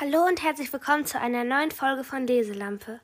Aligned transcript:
Hallo 0.00 0.26
und 0.28 0.44
herzlich 0.44 0.72
willkommen 0.72 1.06
zu 1.06 1.18
einer 1.20 1.42
neuen 1.42 1.72
Folge 1.72 2.04
von 2.04 2.24
Leselampe. 2.24 3.00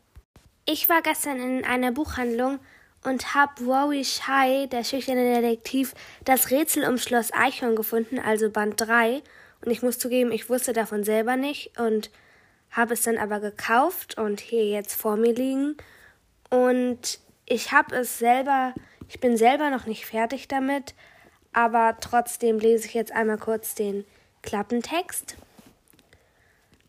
Ich 0.65 0.89
war 0.89 1.03
gestern 1.03 1.41
in 1.41 1.65
einer 1.65 1.91
Buchhandlung 1.91 2.61
und 3.03 3.35
habe 3.35 3.67
Wowie 3.67 4.05
Shai, 4.05 4.69
der 4.71 4.85
schüchterne 4.85 5.41
Detektiv, 5.41 5.93
das 6.25 6.53
Rätsel 6.53 6.89
um 6.89 6.97
Schloss 6.97 7.33
Eichhorn 7.33 7.75
gefunden, 7.75 8.21
also 8.21 8.49
Band 8.49 8.81
3. 8.81 9.25
Und 9.65 9.73
ich 9.73 9.83
muss 9.83 9.99
zugeben, 9.99 10.31
ich 10.31 10.49
wusste 10.49 10.73
davon 10.73 11.03
selber 11.03 11.35
nicht 11.35 11.77
und 11.81 12.13
habe 12.71 12.95
es 12.95 13.03
dann 13.03 13.19
aber 13.19 13.41
gekauft 13.41 14.17
und 14.17 14.39
hier 14.39 14.65
jetzt 14.65 14.95
vor 14.95 15.17
mir 15.17 15.35
liegen. 15.35 15.77
Und 16.49 17.19
ich 17.45 17.73
habe 17.73 17.97
es 17.97 18.21
selber, 18.21 18.73
ich 19.09 19.19
bin 19.19 19.37
selber 19.37 19.71
noch 19.71 19.87
nicht 19.87 20.07
fertig 20.07 20.47
damit, 20.47 20.95
aber 21.53 21.97
trotzdem 22.01 22.61
lese 22.61 22.87
ich 22.87 22.95
jetzt 22.95 23.11
einmal 23.11 23.39
kurz 23.39 23.75
den 23.75 24.05
Klappentext. 24.43 25.35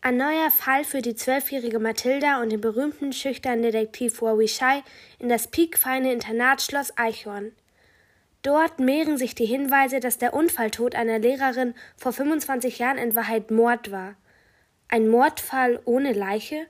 Ein 0.06 0.18
neuer 0.18 0.52
Fall 0.52 0.84
für 0.84 1.02
die 1.02 1.16
zwölfjährige 1.16 1.80
Mathilda 1.80 2.40
und 2.40 2.50
den 2.52 2.60
berühmten 2.60 3.12
schüchternen 3.12 3.62
Detektiv 3.64 4.22
Wawishai 4.22 4.84
in 5.18 5.28
das 5.28 5.48
piekfeine 5.48 6.12
Internatsschloss 6.12 6.96
Eichhorn. 6.96 7.50
Dort 8.42 8.78
mehren 8.78 9.18
sich 9.18 9.34
die 9.34 9.46
Hinweise, 9.46 9.98
dass 9.98 10.16
der 10.16 10.32
Unfalltod 10.32 10.94
einer 10.94 11.18
Lehrerin 11.18 11.74
vor 11.96 12.12
25 12.12 12.78
Jahren 12.78 12.98
in 12.98 13.16
Wahrheit 13.16 13.50
Mord 13.50 13.90
war. 13.90 14.14
Ein 14.86 15.08
Mordfall 15.08 15.80
ohne 15.86 16.12
Leiche? 16.12 16.68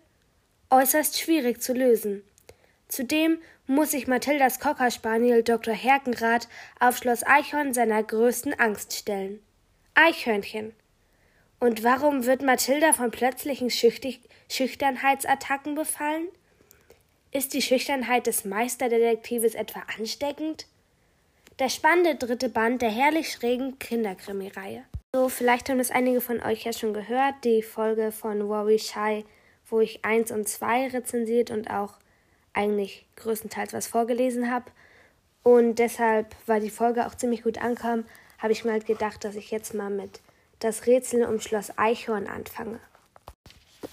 Äußerst 0.70 1.20
schwierig 1.20 1.60
zu 1.60 1.74
lösen. 1.74 2.22
Zudem 2.88 3.38
muss 3.66 3.90
sich 3.90 4.06
Mathildas 4.06 4.60
Cockerspaniel 4.60 5.42
Dr. 5.42 5.74
Herkenrath 5.74 6.48
auf 6.80 6.96
Schloss 6.96 7.22
Eichhorn 7.22 7.74
seiner 7.74 8.02
größten 8.02 8.58
Angst 8.58 8.94
stellen. 8.94 9.40
Eichhörnchen. 9.92 10.72
Und 11.58 11.82
warum 11.84 12.26
wird 12.26 12.42
Mathilda 12.42 12.92
von 12.92 13.10
plötzlichen 13.10 13.70
Schüchtig 13.70 14.20
Schüchternheitsattacken 14.50 15.74
befallen? 15.74 16.28
Ist 17.32 17.54
die 17.54 17.62
Schüchternheit 17.62 18.26
des 18.26 18.44
Meisterdetektives 18.44 19.54
etwa 19.54 19.82
ansteckend? 19.96 20.66
Der 21.58 21.70
spannende 21.70 22.14
dritte 22.14 22.50
Band 22.50 22.82
der 22.82 22.90
herrlich 22.90 23.32
schrägen 23.32 23.78
Kinderkrimi-Reihe. 23.78 24.84
So, 25.14 25.30
vielleicht 25.30 25.70
haben 25.70 25.80
es 25.80 25.90
einige 25.90 26.20
von 26.20 26.42
euch 26.42 26.64
ja 26.64 26.74
schon 26.74 26.92
gehört, 26.92 27.34
die 27.44 27.62
Folge 27.62 28.12
von 28.12 28.48
Worry 28.48 28.78
Shy, 28.78 29.24
wo 29.70 29.80
ich 29.80 30.04
eins 30.04 30.30
und 30.30 30.46
zwei 30.46 30.88
rezensiert 30.88 31.50
und 31.50 31.70
auch 31.70 31.94
eigentlich 32.52 33.06
größtenteils 33.16 33.72
was 33.72 33.86
vorgelesen 33.86 34.50
habe. 34.50 34.66
Und 35.42 35.78
deshalb, 35.78 36.34
weil 36.44 36.60
die 36.60 36.70
Folge 36.70 37.06
auch 37.06 37.14
ziemlich 37.14 37.42
gut 37.42 37.56
ankam, 37.58 38.04
habe 38.38 38.52
ich 38.52 38.64
mal 38.66 38.80
gedacht, 38.80 39.24
dass 39.24 39.36
ich 39.36 39.50
jetzt 39.50 39.72
mal 39.72 39.90
mit 39.90 40.20
das 40.60 40.86
Rätsel 40.86 41.24
um 41.24 41.40
Schloss 41.40 41.72
Eichhorn 41.76 42.26
anfange. 42.26 42.80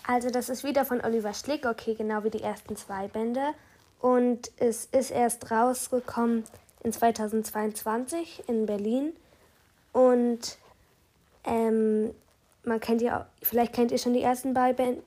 Also 0.05 0.29
das 0.29 0.49
ist 0.49 0.63
wieder 0.63 0.85
von 0.85 1.01
Oliver 1.01 1.33
Schlick, 1.33 1.65
okay, 1.65 1.95
genau 1.95 2.23
wie 2.23 2.29
die 2.29 2.41
ersten 2.41 2.75
zwei 2.75 3.07
Bände. 3.07 3.53
Und 3.99 4.51
es 4.57 4.85
ist 4.85 5.11
erst 5.11 5.49
rausgekommen 5.49 6.43
in 6.83 6.91
2022 6.91 8.43
in 8.47 8.65
Berlin. 8.65 9.13
Und 9.93 10.57
ähm, 11.45 12.13
man 12.63 12.79
kennt 12.79 13.01
ja, 13.01 13.27
vielleicht 13.41 13.73
kennt 13.73 13.91
ihr 13.91 13.97
schon 13.97 14.13
die 14.13 14.21
ersten 14.21 14.53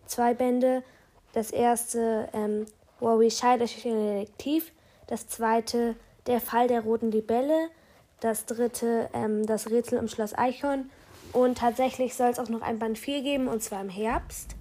zwei 0.07 0.35
Bände. 0.35 0.83
Das 1.33 1.51
erste, 1.51 2.29
ähm, 2.33 2.67
Shy, 3.31 3.59
der 3.59 3.67
Detektiv. 3.67 4.73
Das 5.07 5.29
zweite, 5.29 5.95
der 6.27 6.41
Fall 6.41 6.69
der 6.69 6.81
roten 6.81 7.11
Libelle. 7.11 7.69
Das 8.21 8.47
dritte, 8.47 9.11
ähm, 9.13 9.45
das 9.45 9.71
Rätsel 9.71 9.99
um 9.99 10.09
Schloss 10.09 10.37
Eichhorn. 10.37 10.91
Und 11.33 11.59
tatsächlich 11.59 12.15
soll 12.15 12.29
es 12.29 12.39
auch 12.39 12.49
noch 12.49 12.63
ein 12.63 12.79
Band 12.79 12.99
4 12.99 13.23
geben, 13.23 13.49
und 13.49 13.63
zwar 13.63 13.81
im 13.81 13.89
Herbst. 13.89 14.57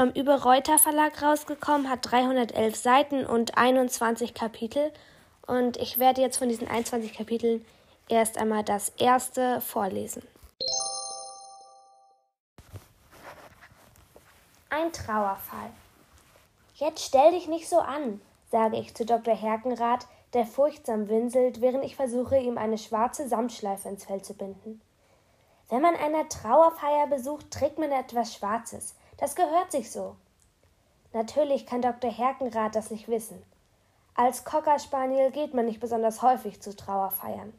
Vom 0.00 0.10
Über-Reuter 0.10 0.78
Verlag 0.78 1.22
rausgekommen, 1.22 1.90
hat 1.90 2.10
311 2.10 2.76
Seiten 2.76 3.26
und 3.26 3.58
21 3.58 4.34
Kapitel. 4.34 4.92
Und 5.46 5.76
ich 5.76 5.98
werde 5.98 6.20
jetzt 6.20 6.38
von 6.38 6.48
diesen 6.48 6.68
21 6.68 7.14
Kapiteln 7.14 7.64
erst 8.08 8.38
einmal 8.38 8.62
das 8.62 8.90
erste 8.90 9.60
vorlesen. 9.60 10.22
Ein 14.70 14.92
Trauerfall. 14.92 15.70
Jetzt 16.74 17.04
stell 17.04 17.32
dich 17.32 17.48
nicht 17.48 17.68
so 17.68 17.78
an, 17.78 18.20
sage 18.50 18.76
ich 18.76 18.94
zu 18.94 19.04
Dr. 19.04 19.34
Herkenrath, 19.34 20.06
der 20.34 20.46
furchtsam 20.46 21.08
winselt, 21.08 21.60
während 21.60 21.84
ich 21.84 21.96
versuche, 21.96 22.38
ihm 22.38 22.58
eine 22.58 22.78
schwarze 22.78 23.26
Samtschleife 23.26 23.88
ins 23.88 24.04
Fell 24.04 24.22
zu 24.22 24.34
binden. 24.34 24.80
Wenn 25.68 25.82
man 25.82 25.96
eine 25.96 26.26
Trauerfeier 26.28 27.06
besucht, 27.08 27.50
trägt 27.50 27.78
man 27.78 27.92
etwas 27.92 28.34
Schwarzes. 28.34 28.94
Das 29.18 29.36
gehört 29.36 29.70
sich 29.70 29.90
so. 29.90 30.16
Natürlich 31.12 31.66
kann 31.66 31.82
Dr. 31.82 32.10
Herkenrath 32.10 32.74
das 32.74 32.90
nicht 32.90 33.08
wissen. 33.08 33.42
Als 34.14 34.44
Cocker 34.44 34.78
Spaniel 34.78 35.30
geht 35.30 35.52
man 35.52 35.66
nicht 35.66 35.80
besonders 35.80 36.22
häufig 36.22 36.62
zu 36.62 36.74
Trauerfeiern. 36.74 37.52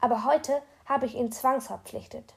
Aber 0.00 0.24
heute 0.24 0.60
habe 0.86 1.06
ich 1.06 1.14
ihn 1.14 1.30
zwangsverpflichtet. 1.30 2.34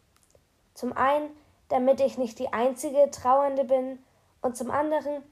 Zum 0.75 0.93
einen, 0.93 1.29
damit 1.69 1.99
ich 1.99 2.17
nicht 2.17 2.37
die 2.37 2.53
einzige 2.53 3.09
Trauernde 3.11 3.65
bin, 3.65 3.99
und 4.43 4.55
zum 4.55 4.69
anderen, 4.69 5.23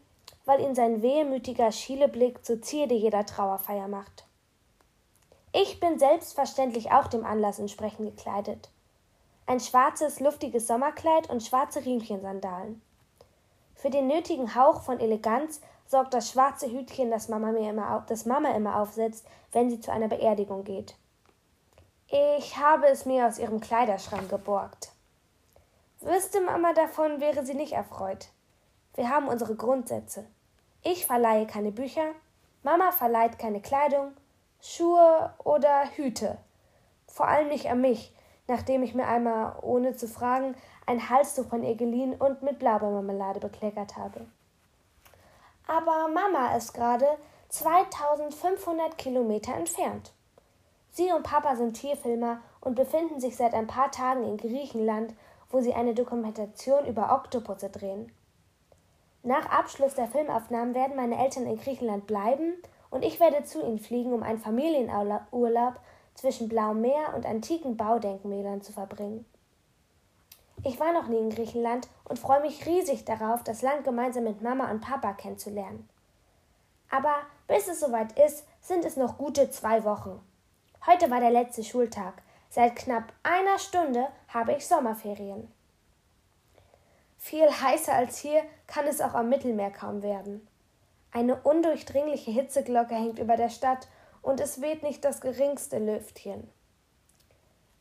weil 0.45 0.59
ihn 0.59 0.73
sein 0.73 1.03
wehmütiger 1.03 1.72
Schieleblick 1.72 2.44
zur 2.44 2.61
Zierde 2.61 2.95
jeder 2.95 3.25
Trauerfeier 3.25 3.88
macht. 3.88 4.25
Ich 5.53 5.79
bin 5.79 6.00
selbstverständlich 6.00 6.91
auch 6.91 7.07
dem 7.07 7.23
Anlass 7.23 7.59
entsprechend 7.59 8.16
gekleidet 8.16 8.69
ein 9.47 9.59
schwarzes, 9.59 10.19
luftiges 10.19 10.67
Sommerkleid 10.67 11.29
und 11.29 11.44
schwarze 11.44 11.85
Riemchensandalen. 11.85 12.81
Für 13.75 13.89
den 13.89 14.07
nötigen 14.07 14.56
Hauch 14.56 14.81
von 14.81 15.00
Eleganz 15.00 15.61
sorgt 15.85 16.13
das 16.13 16.31
schwarze 16.31 16.72
Hütchen, 16.72 17.11
das 17.11 17.29
Mama, 17.29 17.51
mir 17.51 17.69
immer, 17.69 18.03
das 18.07 18.25
Mama 18.25 18.51
immer 18.55 18.79
aufsetzt, 18.79 19.25
wenn 19.51 19.69
sie 19.69 19.79
zu 19.79 19.91
einer 19.91 20.07
Beerdigung 20.07 20.63
geht. 20.63 20.95
Ich 22.07 22.57
habe 22.57 22.88
es 22.88 23.05
mir 23.05 23.28
aus 23.28 23.39
ihrem 23.39 23.59
Kleiderschrank 23.59 24.29
geborgt. 24.29 24.91
Wüsste 26.01 26.41
Mama 26.41 26.73
davon, 26.73 27.19
wäre 27.19 27.45
sie 27.45 27.55
nicht 27.55 27.73
erfreut. 27.73 28.29
Wir 28.95 29.09
haben 29.09 29.28
unsere 29.28 29.55
Grundsätze. 29.55 30.25
Ich 30.84 31.05
verleihe 31.05 31.47
keine 31.47 31.72
Bücher, 31.72 32.11
Mama 32.63 32.91
verleiht 32.91 33.38
keine 33.38 33.61
Kleidung, 33.61 34.13
Schuhe 34.61 35.34
oder 35.44 35.85
Hüte. 35.95 36.38
Vor 37.07 37.28
allem 37.28 37.50
nicht 37.50 37.69
an 37.69 37.81
mich, 37.81 38.14
nachdem 38.47 38.83
ich 38.83 38.94
mir 38.94 39.07
einmal, 39.07 39.56
ohne 39.61 39.95
zu 39.95 40.07
fragen, 40.07 40.56
ein 40.85 41.09
Halstuch 41.09 41.47
von 41.47 41.63
ihr 41.63 41.75
geliehen 41.75 42.13
und 42.13 42.41
mit 42.41 42.59
Blaubeermarmelade 42.59 43.39
bekleckert 43.39 43.97
habe. 43.97 44.25
Aber 45.67 46.07
Mama 46.13 46.55
ist 46.55 46.73
gerade 46.73 47.07
2500 47.50 48.97
Kilometer 48.97 49.53
entfernt. 49.55 50.13
Sie 50.91 51.11
und 51.11 51.23
Papa 51.23 51.55
sind 51.55 51.73
Tierfilmer 51.73 52.39
und 52.61 52.75
befinden 52.75 53.19
sich 53.19 53.35
seit 53.35 53.53
ein 53.53 53.67
paar 53.67 53.91
Tagen 53.91 54.23
in 54.23 54.38
Griechenland, 54.38 55.13
wo 55.50 55.59
sie 55.59 55.73
eine 55.73 55.94
Dokumentation 55.94 56.85
über 56.85 57.13
Oktopusse 57.13 57.69
drehen. 57.69 58.11
Nach 59.23 59.50
Abschluss 59.50 59.95
der 59.95 60.07
Filmaufnahmen 60.07 60.75
werden 60.75 60.95
meine 60.95 61.17
Eltern 61.17 61.47
in 61.47 61.57
Griechenland 61.57 62.05
bleiben 62.05 62.53
und 62.91 63.03
ich 63.03 63.19
werde 63.19 63.44
zu 63.44 63.61
ihnen 63.61 63.79
fliegen, 63.79 64.13
um 64.13 64.22
einen 64.22 64.38
Familienurlaub 64.38 65.73
zwischen 66.15 66.49
blauem 66.49 66.81
Meer 66.81 67.13
und 67.15 67.25
antiken 67.25 67.77
Baudenkmälern 67.77 68.61
zu 68.61 68.73
verbringen. 68.73 69.25
Ich 70.63 70.79
war 70.79 70.93
noch 70.93 71.07
nie 71.07 71.19
in 71.19 71.29
Griechenland 71.29 71.87
und 72.05 72.17
freue 72.17 72.41
mich 72.41 72.65
riesig 72.65 73.05
darauf, 73.05 73.43
das 73.43 73.61
Land 73.61 73.83
gemeinsam 73.83 74.23
mit 74.23 74.41
Mama 74.41 74.71
und 74.71 74.81
Papa 74.81 75.13
kennenzulernen. 75.13 75.87
Aber 76.89 77.15
bis 77.47 77.67
es 77.67 77.81
soweit 77.81 78.17
ist, 78.17 78.45
sind 78.61 78.85
es 78.85 78.95
noch 78.95 79.17
gute 79.17 79.49
zwei 79.51 79.83
Wochen. 79.83 80.19
Heute 80.87 81.11
war 81.11 81.19
der 81.19 81.31
letzte 81.31 81.63
Schultag. 81.63 82.13
Seit 82.49 82.75
knapp 82.75 83.11
einer 83.21 83.59
Stunde 83.59 84.07
habe 84.29 84.53
ich 84.53 84.66
Sommerferien. 84.66 85.51
Viel 87.17 87.49
heißer 87.49 87.93
als 87.93 88.17
hier 88.17 88.43
kann 88.67 88.85
es 88.87 89.01
auch 89.01 89.13
am 89.13 89.29
Mittelmeer 89.29 89.72
kaum 89.72 90.01
werden. 90.03 90.47
Eine 91.11 91.35
undurchdringliche 91.41 92.31
Hitzeglocke 92.31 92.95
hängt 92.95 93.19
über 93.19 93.35
der 93.35 93.49
Stadt 93.49 93.87
und 94.25 94.39
es 94.39 94.59
weht 94.59 94.81
nicht 94.81 95.05
das 95.05 95.22
geringste 95.22 95.77
Lüftchen. 95.77 96.49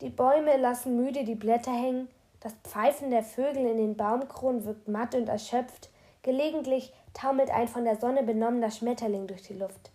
Die 0.03 0.11
Bäume 0.11 0.59
lassen 0.59 0.95
müde 0.97 1.25
die 1.25 1.35
Blätter 1.35 1.73
hängen, 1.73 2.09
das 2.41 2.53
Pfeifen 2.65 3.11
der 3.11 3.23
Vögel 3.23 3.65
in 3.65 3.79
den 3.79 3.97
Baumkronen 3.97 4.67
wirkt 4.67 4.87
matt 4.87 5.15
und 5.15 5.31
erschöpft, 5.31 5.89
gelegentlich 6.23 6.93
taumelt 7.15 7.51
ein 7.51 7.67
von 7.67 7.85
der 7.85 7.97
Sonne 7.97 8.23
benommener 8.23 8.71
Schmetterling 8.71 9.27
durch 9.27 9.43
die 9.43 9.55
Luft. 9.55 9.91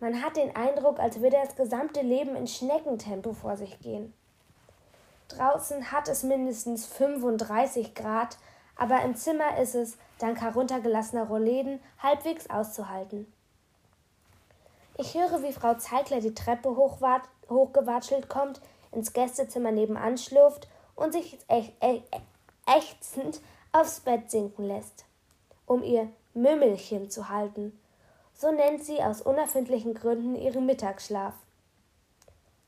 Man 0.00 0.22
hat 0.22 0.36
den 0.36 0.56
Eindruck, 0.56 0.98
als 0.98 1.20
würde 1.20 1.36
das 1.42 1.56
gesamte 1.56 2.00
Leben 2.00 2.36
in 2.36 2.46
Schneckentempo 2.46 3.34
vor 3.34 3.58
sich 3.58 3.78
gehen. 3.80 4.14
Draußen 5.28 5.92
hat 5.92 6.08
es 6.08 6.22
mindestens 6.22 6.86
35 6.86 7.94
Grad, 7.94 8.38
aber 8.76 9.02
im 9.02 9.14
Zimmer 9.14 9.58
ist 9.58 9.74
es, 9.74 9.98
dank 10.18 10.40
heruntergelassener 10.40 11.26
Rollläden, 11.26 11.80
halbwegs 11.98 12.48
auszuhalten. 12.48 13.26
Ich 14.96 15.14
höre, 15.14 15.42
wie 15.42 15.52
Frau 15.52 15.74
Zeigler 15.74 16.20
die 16.20 16.34
Treppe 16.34 16.76
hochgewatschelt 16.76 18.28
kommt, 18.28 18.60
ins 18.92 19.12
Gästezimmer 19.12 19.72
nebenan 19.72 20.16
schlurft 20.18 20.68
und 20.94 21.12
sich 21.12 21.38
ächzend 22.66 23.40
aufs 23.72 24.00
Bett 24.00 24.30
sinken 24.30 24.64
lässt, 24.66 25.04
um 25.66 25.82
ihr 25.82 26.08
Mümmelchen 26.32 27.10
zu 27.10 27.28
halten. 27.28 27.76
So 28.34 28.52
nennt 28.52 28.84
sie 28.84 29.02
aus 29.02 29.20
unerfindlichen 29.20 29.94
Gründen 29.94 30.36
ihren 30.36 30.64
Mittagsschlaf. 30.66 31.34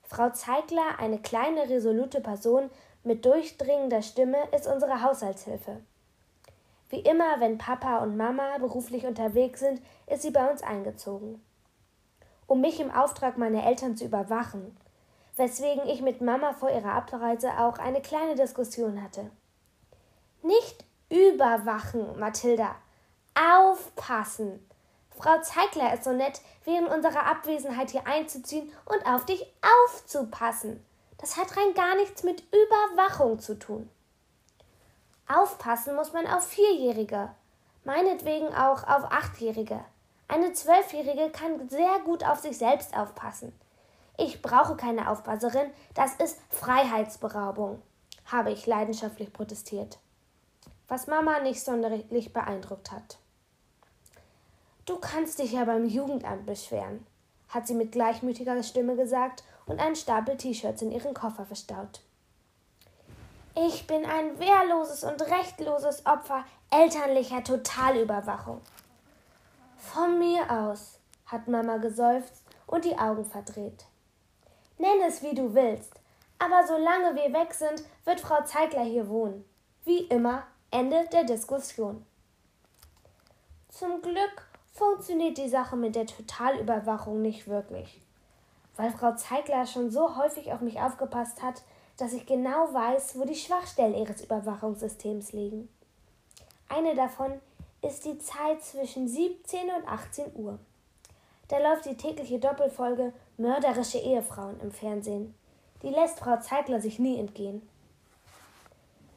Frau 0.03 0.31
Zeigler, 0.31 0.99
eine 0.99 1.19
kleine, 1.19 1.69
resolute 1.69 2.21
Person 2.21 2.71
mit 3.05 3.25
durchdringender 3.25 4.03
Stimme, 4.03 4.39
ist 4.55 4.67
unsere 4.67 5.03
Haushaltshilfe. 5.03 5.81
Wie 6.89 7.01
immer, 7.01 7.39
wenn 7.41 7.59
Papa 7.59 7.99
und 7.99 8.17
Mama 8.17 8.59
beruflich 8.59 9.07
unterwegs 9.07 9.61
sind, 9.61 9.81
ist 10.09 10.23
sie 10.23 10.31
bei 10.31 10.49
uns 10.51 10.63
eingezogen. 10.63 11.43
Um 12.47 12.61
mich 12.61 12.81
im 12.81 12.91
Auftrag 12.91 13.39
meiner 13.39 13.65
Eltern 13.67 13.97
zu 13.97 14.05
überwachen, 14.05 14.77
weswegen 15.37 15.87
ich 15.89 16.01
mit 16.01 16.21
Mama 16.21 16.53
vor 16.53 16.71
ihrer 16.71 16.93
Abreise 16.93 17.51
auch 17.59 17.79
eine 17.79 18.01
kleine 18.01 18.35
Diskussion 18.35 19.03
hatte. 19.03 19.31
Nicht 20.43 20.85
überwachen, 21.11 22.19
Mathilda. 22.19 22.75
Aufpassen. 23.35 24.67
Frau 25.11 25.41
Zeigler 25.41 25.95
ist 25.95 26.05
so 26.05 26.13
nett, 26.13 26.41
während 26.65 26.89
unserer 26.89 27.27
Abwesenheit 27.27 27.91
hier 27.91 28.07
einzuziehen 28.07 28.71
und 28.85 29.07
auf 29.07 29.25
dich 29.25 29.47
aufzupassen. 29.63 30.85
Das 31.19 31.37
hat 31.37 31.57
rein 31.57 31.75
gar 31.75 31.97
nichts 31.97 32.23
mit 32.23 32.43
Überwachung 32.53 33.39
zu 33.39 33.59
tun. 33.59 33.89
Aufpassen 35.29 35.97
muss 35.97 36.13
man 36.13 36.27
auf 36.27 36.47
Vierjährige, 36.47 37.31
meinetwegen 37.85 38.49
auch 38.55 38.85
auf 38.85 39.11
Achtjährige. 39.11 39.85
Eine 40.29 40.53
Zwölfjährige 40.53 41.31
kann 41.31 41.69
sehr 41.69 42.01
gut 42.05 42.25
auf 42.25 42.41
sich 42.41 42.59
selbst 42.59 42.97
aufpassen. 42.97 43.53
Ich 44.19 44.43
brauche 44.43 44.77
keine 44.77 45.11
Aufpasserin, 45.11 45.71
das 45.95 46.15
ist 46.15 46.39
Freiheitsberaubung, 46.51 47.83
habe 48.25 48.51
ich 48.51 48.67
leidenschaftlich 48.67 49.33
protestiert, 49.33 49.99
was 50.89 51.07
Mama 51.07 51.41
nicht 51.41 51.63
sonderlich 51.63 52.33
beeindruckt 52.33 52.91
hat. 52.91 53.19
Du 54.87 54.99
kannst 54.99 55.39
dich 55.39 55.53
ja 55.53 55.65
beim 55.65 55.85
Jugendamt 55.85 56.47
beschweren, 56.47 57.07
hat 57.49 57.67
sie 57.67 57.75
mit 57.75 57.93
gleichmütiger 57.93 58.63
Stimme 58.63 58.97
gesagt 58.97 59.45
und 59.67 59.81
einen 59.81 59.97
Stapel 59.97 60.37
T-Shirts 60.37 60.83
in 60.83 60.93
ihren 60.93 61.13
Koffer 61.13 61.45
verstaut. 61.45 62.01
Ich 63.55 63.87
bin 63.87 64.05
ein 64.05 64.39
wehrloses 64.39 65.03
und 65.03 65.21
rechtloses 65.23 66.05
Opfer 66.05 66.45
elterlicher 66.71 67.43
Totalüberwachung. 67.43 68.61
Von 69.93 70.19
mir 70.19 70.51
aus, 70.51 70.99
hat 71.27 71.49
Mama 71.49 71.77
geseufzt 71.79 72.43
und 72.67 72.85
die 72.85 72.99
Augen 72.99 73.25
verdreht. 73.25 73.87
Nenn 74.79 75.01
es 75.07 75.23
wie 75.23 75.35
du 75.35 75.55
willst, 75.55 75.93
aber 76.39 76.67
solange 76.67 77.15
wir 77.15 77.33
weg 77.33 77.55
sind, 77.55 77.83
wird 78.05 78.21
Frau 78.21 78.43
Zeigler 78.43 78.83
hier 78.83 79.09
wohnen. 79.09 79.45
Wie 79.85 80.01
immer, 80.09 80.43
Ende 80.71 81.07
der 81.13 81.25
Diskussion. 81.25 82.05
Zum 83.69 84.03
Glück 84.03 84.49
funktioniert 84.75 85.39
die 85.39 85.49
Sache 85.49 85.77
mit 85.77 85.95
der 85.95 86.07
Totalüberwachung 86.07 87.23
nicht 87.23 87.47
wirklich, 87.47 88.03
weil 88.77 88.91
Frau 88.91 89.15
Zeigler 89.15 89.67
schon 89.67 89.91
so 89.91 90.17
häufig 90.17 90.53
auf 90.53 90.61
mich 90.61 90.81
aufgepasst 90.81 91.43
hat, 91.43 91.63
dass 91.97 92.13
ich 92.13 92.27
genau 92.27 92.75
weiß, 92.75 93.19
wo 93.19 93.25
die 93.25 93.37
Schwachstellen 93.37 93.95
ihres 93.95 94.21
Überwachungssystems 94.23 95.33
liegen. 95.33 95.69
Eine 96.69 96.95
davon 96.95 97.41
ist 97.87 98.05
die 98.05 98.19
Zeit 98.19 98.63
zwischen 98.63 99.07
17 99.07 99.71
und 99.71 99.89
18 99.89 100.35
Uhr. 100.35 100.59
Da 101.49 101.59
läuft 101.59 101.87
die 101.87 101.97
tägliche 101.97 102.41
Doppelfolge 102.41 103.13
Mörderische 103.37 103.99
Ehefrauen 103.99 104.59
im 104.61 104.73
Fernsehen. 104.73 105.35
Die 105.83 105.91
lässt 105.91 106.19
Frau 106.19 106.39
Zeigler 106.39 106.81
sich 106.81 106.99
nie 106.99 107.19
entgehen. 107.19 107.63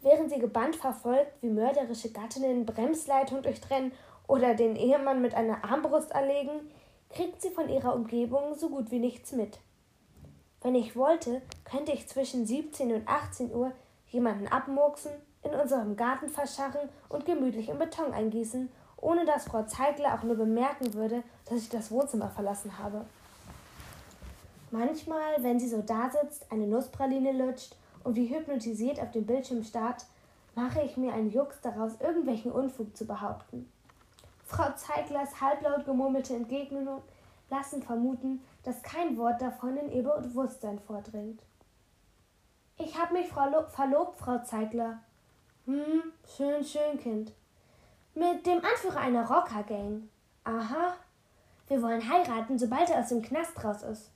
Während 0.02 0.30
sie 0.30 0.40
gebannt 0.40 0.76
verfolgt, 0.76 1.32
wie 1.42 1.50
mörderische 1.50 2.12
Gattinnen 2.12 2.66
Bremsleitung 2.66 3.42
durchtrennen 3.42 3.92
oder 4.28 4.54
den 4.54 4.76
Ehemann 4.76 5.22
mit 5.22 5.34
einer 5.34 5.64
Armbrust 5.64 6.12
erlegen, 6.12 6.70
kriegt 7.10 7.42
sie 7.42 7.50
von 7.50 7.70
ihrer 7.70 7.96
Umgebung 7.96 8.54
so 8.56 8.70
gut 8.70 8.92
wie 8.92 9.00
nichts 9.00 9.32
mit. 9.32 9.60
Wenn 10.62 10.76
ich 10.76 10.96
wollte, 10.96 11.42
könnte 11.64 11.92
ich 11.92 12.08
zwischen 12.08 12.46
17 12.46 12.94
und 12.94 13.08
18 13.08 13.54
Uhr 13.54 13.72
jemanden 14.10 14.48
abmurksen, 14.48 15.12
in 15.44 15.52
unserem 15.52 15.96
Garten 15.96 16.30
verscharren 16.30 16.90
und 17.08 17.26
gemütlich 17.26 17.70
in 17.70 17.80
Beton 17.80 18.14
eingießen, 18.14 18.70
ohne 18.98 19.26
dass 19.26 19.46
Frau 19.46 19.64
Zeigler 19.64 20.14
auch 20.14 20.24
nur 20.24 20.36
bemerken 20.36 20.94
würde, 20.94 21.24
dass 21.46 21.60
ich 21.60 21.70
das 21.70 21.92
Wohnzimmer 21.92 22.30
verlassen 22.30 22.78
habe. 22.78 23.06
Manchmal, 24.72 25.42
wenn 25.42 25.60
sie 25.60 25.70
so 25.70 25.82
da 25.82 26.10
sitzt, 26.10 26.52
eine 26.52 26.68
Nusspraline 26.68 27.32
lutscht 27.32 27.76
und 28.04 28.16
wie 28.16 28.28
hypnotisiert 28.28 29.00
auf 29.00 29.12
dem 29.12 29.26
Bildschirm 29.26 29.64
starrt, 29.64 30.06
mache 30.56 30.82
ich 30.82 30.98
mir 30.98 31.14
einen 31.14 31.32
Jux 31.32 31.60
daraus, 31.62 32.00
irgendwelchen 32.00 32.52
Unfug 32.52 32.96
zu 32.96 33.06
behaupten. 33.06 33.72
Frau 34.46 34.72
Zeiglers 34.76 35.42
halblaut 35.42 35.86
gemurmelte 35.86 36.36
Entgegnung 36.36 37.02
lassen 37.50 37.82
vermuten, 37.82 38.42
dass 38.64 38.82
kein 38.84 39.18
Wort 39.18 39.42
davon 39.42 39.78
in 39.78 39.92
ihr 39.92 40.04
Bewusstsein 40.04 40.80
vordringt. 40.80 41.42
Ich 42.78 42.98
hab 42.98 43.12
mich 43.12 43.28
verlobt, 43.28 44.18
Frau 44.18 44.40
Zeigler. 44.40 45.00
Hm, 45.70 46.02
schön, 46.26 46.64
schön, 46.64 46.98
Kind. 46.98 47.32
Mit 48.16 48.44
dem 48.44 48.58
Anführer 48.58 49.02
einer 49.02 49.30
Rockergang. 49.30 50.10
Aha. 50.44 50.96
Wir 51.68 51.84
wollen 51.84 52.10
heiraten, 52.10 52.58
sobald 52.58 52.90
er 52.90 53.02
aus 53.02 53.10
dem 53.10 53.22
Knast 53.22 53.64
raus 53.64 53.84
ist. 53.84 54.10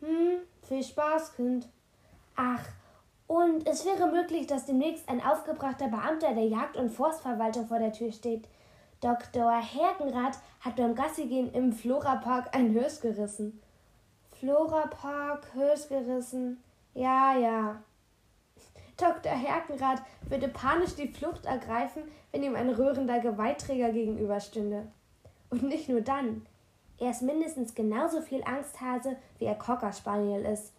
Hm, 0.00 0.40
viel 0.60 0.84
Spaß, 0.84 1.36
Kind. 1.36 1.70
Ach, 2.36 2.62
und 3.26 3.66
es 3.66 3.86
wäre 3.86 4.08
möglich, 4.08 4.46
dass 4.46 4.66
demnächst 4.66 5.08
ein 5.08 5.24
aufgebrachter 5.24 5.88
Beamter 5.88 6.34
der 6.34 6.44
Jagd- 6.44 6.76
und 6.76 6.90
Forstverwaltung 6.90 7.66
vor 7.66 7.78
der 7.78 7.94
Tür 7.94 8.12
steht, 8.12 8.46
Dr. 9.00 9.58
Hergenrath 9.58 10.36
hat 10.60 10.76
beim 10.76 10.94
Gassigehen 10.94 11.50
im 11.54 11.72
Florapark 11.72 12.54
ein 12.54 12.74
Hörs 12.74 13.00
gerissen. 13.00 13.62
Florapark, 14.38 15.54
Hörs 15.54 15.88
gerissen. 15.88 16.62
Ja, 16.92 17.34
ja. 17.38 17.82
Dr. 19.00 19.32
Herkenrath 19.32 20.02
würde 20.28 20.48
panisch 20.48 20.94
die 20.94 21.08
Flucht 21.08 21.46
ergreifen, 21.46 22.02
wenn 22.32 22.42
ihm 22.42 22.54
ein 22.54 22.70
rührender 22.70 23.20
Geweihträger 23.20 23.92
gegenüberstünde. 23.92 24.86
Und 25.48 25.62
nicht 25.62 25.88
nur 25.88 26.00
dann. 26.00 26.46
Er 26.98 27.10
ist 27.10 27.22
mindestens 27.22 27.74
genauso 27.74 28.20
viel 28.20 28.42
Angsthase, 28.44 29.16
wie 29.38 29.46
er 29.46 29.54
Cocker 29.54 29.92
Spaniel 29.92 30.44
ist 30.44 30.72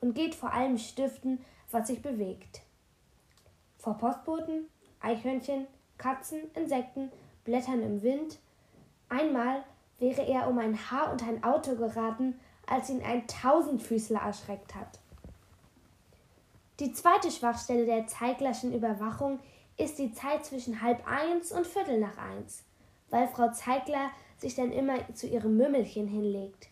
und 0.00 0.14
geht 0.14 0.34
vor 0.34 0.52
allem 0.52 0.78
stiften, 0.78 1.44
was 1.70 1.88
sich 1.88 2.02
bewegt. 2.02 2.62
Vor 3.78 3.96
Postboten, 3.96 4.66
Eichhörnchen, 5.00 5.66
Katzen, 5.96 6.50
Insekten 6.54 7.10
Blättern 7.44 7.82
im 7.82 8.02
Wind. 8.02 8.38
Einmal 9.08 9.64
wäre 9.98 10.22
er 10.22 10.48
um 10.48 10.58
ein 10.58 10.90
Haar 10.90 11.10
und 11.10 11.26
ein 11.26 11.42
Auto 11.42 11.76
geraten, 11.76 12.38
als 12.66 12.90
ihn 12.90 13.02
ein 13.02 13.26
Tausendfüßler 13.26 14.20
erschreckt 14.20 14.74
hat. 14.74 14.98
Die 16.80 16.92
zweite 16.92 17.30
Schwachstelle 17.30 17.86
der 17.86 18.06
Zeiglerschen 18.06 18.74
Überwachung 18.74 19.40
ist 19.76 19.98
die 19.98 20.12
Zeit 20.12 20.44
zwischen 20.44 20.82
halb 20.82 21.06
eins 21.06 21.52
und 21.52 21.66
Viertel 21.66 21.98
nach 21.98 22.16
eins, 22.18 22.64
weil 23.10 23.28
Frau 23.28 23.50
Zeigler 23.50 24.10
sich 24.36 24.54
dann 24.54 24.72
immer 24.72 24.96
zu 25.14 25.26
ihrem 25.26 25.56
Mümmelchen 25.56 26.06
hinlegt. 26.06 26.68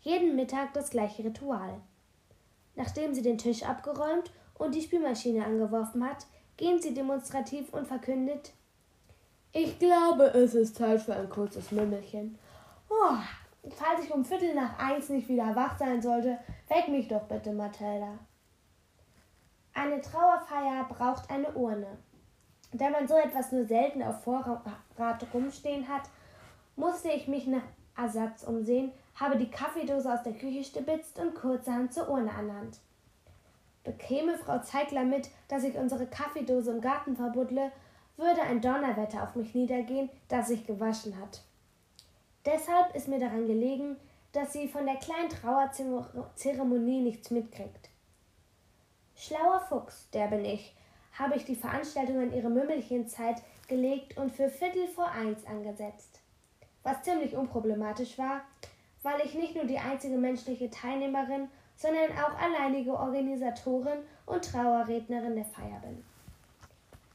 Jeden 0.00 0.36
Mittag 0.36 0.74
das 0.74 0.90
gleiche 0.90 1.24
Ritual. 1.24 1.80
Nachdem 2.74 3.14
sie 3.14 3.22
den 3.22 3.38
Tisch 3.38 3.62
abgeräumt 3.62 4.30
und 4.54 4.74
die 4.74 4.82
Spülmaschine 4.82 5.44
angeworfen 5.44 6.04
hat, 6.04 6.26
gehen 6.56 6.80
sie 6.80 6.94
demonstrativ 6.94 7.72
und 7.72 7.86
verkündet 7.86 8.52
ich 9.58 9.78
glaube, 9.78 10.24
es 10.34 10.54
ist 10.54 10.76
Zeit 10.76 11.00
für 11.00 11.14
ein 11.14 11.30
kurzes 11.30 11.72
Mümmelchen. 11.72 12.38
Oh, 12.90 13.16
falls 13.70 14.04
ich 14.04 14.12
um 14.12 14.22
Viertel 14.22 14.54
nach 14.54 14.78
eins 14.78 15.08
nicht 15.08 15.30
wieder 15.30 15.56
wach 15.56 15.78
sein 15.78 16.02
sollte, 16.02 16.38
weck 16.68 16.88
mich 16.88 17.08
doch 17.08 17.22
bitte, 17.22 17.52
Mathilda. 17.54 18.18
Eine 19.76 20.00
Trauerfeier 20.00 20.84
braucht 20.88 21.28
eine 21.28 21.52
Urne. 21.52 21.98
Da 22.72 22.88
man 22.88 23.06
so 23.06 23.14
etwas 23.14 23.52
nur 23.52 23.66
selten 23.66 24.02
auf 24.02 24.24
Vorrat 24.24 25.26
rumstehen 25.34 25.86
hat, 25.86 26.08
musste 26.76 27.10
ich 27.10 27.28
mich 27.28 27.46
nach 27.46 27.62
Ersatz 27.94 28.42
umsehen, 28.44 28.90
habe 29.16 29.36
die 29.36 29.50
Kaffeedose 29.50 30.10
aus 30.10 30.22
der 30.22 30.32
Küche 30.32 30.64
stibitzt 30.64 31.18
und 31.18 31.34
kurzerhand 31.34 31.92
zur 31.92 32.08
Urne 32.08 32.30
ernannt. 32.30 32.80
Bekäme 33.84 34.38
Frau 34.38 34.60
Zeigler 34.60 35.04
mit, 35.04 35.28
dass 35.48 35.62
ich 35.62 35.76
unsere 35.76 36.06
Kaffeedose 36.06 36.70
im 36.70 36.80
Garten 36.80 37.14
verbuddle, 37.14 37.70
würde 38.16 38.40
ein 38.40 38.62
Donnerwetter 38.62 39.24
auf 39.24 39.34
mich 39.36 39.54
niedergehen, 39.54 40.08
das 40.28 40.48
sich 40.48 40.66
gewaschen 40.66 41.20
hat. 41.20 41.42
Deshalb 42.46 42.94
ist 42.94 43.08
mir 43.08 43.20
daran 43.20 43.46
gelegen, 43.46 43.96
dass 44.32 44.54
sie 44.54 44.68
von 44.68 44.86
der 44.86 44.96
kleinen 44.96 45.28
Trauerzeremonie 45.28 47.02
nichts 47.02 47.30
mitkriegt. 47.30 47.90
Schlauer 49.18 49.60
Fuchs, 49.60 50.10
der 50.10 50.26
bin 50.26 50.44
ich, 50.44 50.74
habe 51.18 51.36
ich 51.36 51.44
die 51.46 51.56
Veranstaltung 51.56 52.18
an 52.18 52.34
ihre 52.34 52.50
Mümmelchenzeit 52.50 53.42
gelegt 53.66 54.18
und 54.18 54.30
für 54.30 54.50
Viertel 54.50 54.86
vor 54.88 55.10
eins 55.10 55.46
angesetzt. 55.46 56.20
Was 56.82 57.02
ziemlich 57.02 57.34
unproblematisch 57.34 58.18
war, 58.18 58.42
weil 59.02 59.20
ich 59.24 59.34
nicht 59.34 59.56
nur 59.56 59.64
die 59.64 59.78
einzige 59.78 60.18
menschliche 60.18 60.70
Teilnehmerin, 60.70 61.48
sondern 61.76 62.10
auch 62.12 62.38
alleinige 62.38 62.92
Organisatorin 62.92 64.00
und 64.26 64.44
Trauerrednerin 64.44 65.34
der 65.34 65.46
Feier 65.46 65.80
bin. 65.80 66.04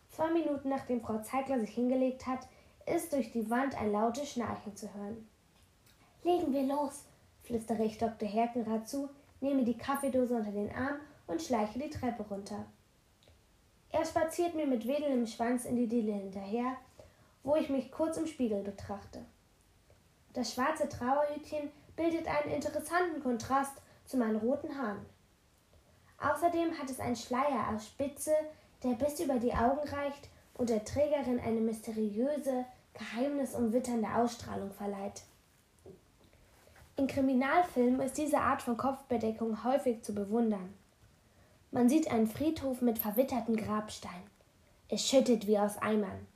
Zwei 0.10 0.32
Minuten 0.32 0.70
nachdem 0.70 1.02
Frau 1.02 1.20
Zeigler 1.20 1.60
sich 1.60 1.72
hingelegt 1.72 2.26
hat, 2.26 2.48
ist 2.88 3.14
durch 3.14 3.32
die 3.32 3.48
Wand 3.50 3.80
ein 3.80 3.92
lautes 3.92 4.32
Schnarchen 4.32 4.76
zu 4.76 4.92
hören. 4.96 5.30
Legen 6.24 6.52
wir 6.52 6.64
los, 6.64 7.06
flüstere 7.44 7.84
ich 7.84 8.00
Dr. 8.00 8.28
Herkenrath 8.28 8.90
zu, 8.90 9.10
nehme 9.40 9.64
die 9.64 9.78
Kaffeedose 9.78 10.36
unter 10.36 10.52
den 10.52 10.74
Arm 10.76 11.00
und 11.32 11.42
schleiche 11.42 11.80
die 11.80 11.90
Treppe 11.90 12.24
runter. 12.24 12.66
Er 13.92 14.06
spaziert 14.06 14.56
mir 14.56 14.68
mit 14.68 14.88
wedelndem 14.88 15.26
Schwanz 15.26 15.66
in 15.66 15.76
die 15.76 15.88
Diele 15.88 16.14
hinterher, 16.14 16.76
wo 17.44 17.56
ich 17.56 17.70
mich 17.70 17.92
kurz 17.92 18.18
im 18.18 18.28
Spiegel 18.28 18.62
betrachte. 18.62 19.26
Das 20.34 20.54
schwarze 20.54 20.88
Trauerhütchen 20.88 21.72
bildet 21.96 22.28
einen 22.28 22.54
interessanten 22.54 23.22
Kontrast 23.22 23.74
zu 24.06 24.18
meinen 24.18 24.38
roten 24.38 24.78
Haaren. 24.78 25.06
Außerdem 26.20 26.78
hat 26.78 26.90
es 26.90 27.00
einen 27.00 27.16
Schleier 27.16 27.70
aus 27.74 27.88
Spitze, 27.88 28.34
der 28.84 28.94
bis 28.94 29.20
über 29.20 29.40
die 29.40 29.54
Augen 29.54 29.88
reicht 29.88 30.30
und 30.54 30.70
der 30.70 30.86
Trägerin 30.86 31.40
eine 31.40 31.62
mysteriöse, 31.62 32.66
geheimnisumwitternde 32.94 34.08
Ausstrahlung 34.16 34.72
verleiht. 34.72 35.24
In 36.98 37.08
Kriminalfilmen 37.08 38.02
ist 38.02 38.18
diese 38.18 38.38
Art 38.38 38.62
von 38.62 38.78
Kopfbedeckung 38.78 39.64
häufig 39.64 40.04
zu 40.04 40.14
bewundern. 40.14 40.74
Man 41.72 41.88
sieht 41.88 42.12
einen 42.12 42.28
Friedhof 42.28 42.82
mit 42.82 43.00
verwitterten 43.00 43.56
Grabsteinen. 43.56 44.30
Es 44.90 45.08
schüttet 45.08 45.48
wie 45.48 45.58
aus 45.58 45.78
Eimern. 45.78 46.28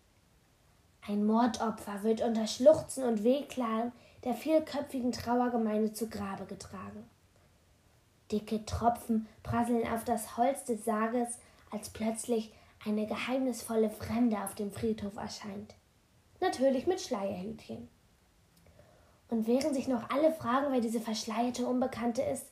Ein 1.05 1.25
Mordopfer 1.25 2.03
wird 2.03 2.21
unter 2.21 2.47
Schluchzen 2.47 3.03
und 3.03 3.23
Wehklagen 3.23 3.91
der 4.23 4.33
vielköpfigen 4.33 5.11
Trauergemeinde 5.11 5.93
zu 5.93 6.09
Grabe 6.09 6.45
getragen. 6.45 7.07
Dicke 8.31 8.65
Tropfen 8.65 9.27
prasseln 9.43 9.87
auf 9.87 10.03
das 10.03 10.37
Holz 10.37 10.63
des 10.63 10.83
Sarges, 10.83 11.37
als 11.69 11.89
plötzlich 11.89 12.51
eine 12.83 13.05
geheimnisvolle 13.05 13.89
Fremde 13.89 14.37
auf 14.37 14.55
dem 14.55 14.71
Friedhof 14.71 15.17
erscheint. 15.17 15.75
Natürlich 16.39 16.87
mit 16.87 17.01
Schleierhütchen. 17.01 17.87
Und 19.29 19.47
während 19.47 19.75
sich 19.75 19.87
noch 19.87 20.09
alle 20.09 20.31
fragen, 20.31 20.71
wer 20.71 20.81
diese 20.81 21.01
verschleierte 21.01 21.67
Unbekannte 21.67 22.21
ist, 22.21 22.45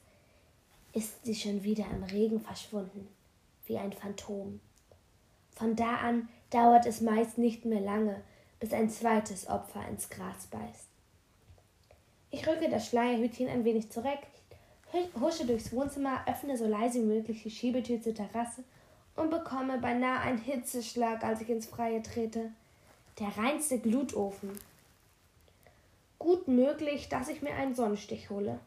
ist 0.93 1.25
sie 1.25 1.35
schon 1.35 1.63
wieder 1.63 1.85
im 1.91 2.03
Regen 2.03 2.39
verschwunden, 2.39 3.07
wie 3.65 3.77
ein 3.77 3.93
Phantom. 3.93 4.59
Von 5.51 5.75
da 5.75 5.97
an 5.97 6.29
dauert 6.49 6.85
es 6.85 7.01
meist 7.01 7.37
nicht 7.37 7.65
mehr 7.65 7.81
lange, 7.81 8.21
bis 8.59 8.73
ein 8.73 8.89
zweites 8.89 9.47
Opfer 9.47 9.87
ins 9.89 10.09
Gras 10.09 10.47
beißt. 10.47 10.87
Ich 12.31 12.47
rücke 12.47 12.69
das 12.69 12.87
Schleierhütchen 12.87 13.47
ein 13.47 13.65
wenig 13.65 13.91
zurück, 13.91 14.19
husche 15.19 15.45
durchs 15.45 15.71
Wohnzimmer, 15.71 16.21
öffne 16.27 16.57
so 16.57 16.67
leise 16.67 16.99
wie 16.99 17.05
möglich 17.05 17.43
die 17.43 17.51
Schiebetür 17.51 18.01
zur 18.01 18.13
Terrasse 18.13 18.63
und 19.15 19.29
bekomme 19.29 19.79
beinahe 19.79 20.19
einen 20.19 20.39
Hitzeschlag, 20.39 21.23
als 21.23 21.41
ich 21.41 21.49
ins 21.49 21.65
Freie 21.65 22.01
trete. 22.01 22.51
Der 23.19 23.35
reinste 23.37 23.79
Glutofen. 23.79 24.51
Gut 26.17 26.47
möglich, 26.47 27.09
dass 27.09 27.27
ich 27.27 27.41
mir 27.41 27.53
einen 27.53 27.75
Sonnenstich 27.75 28.29
hole. 28.29 28.59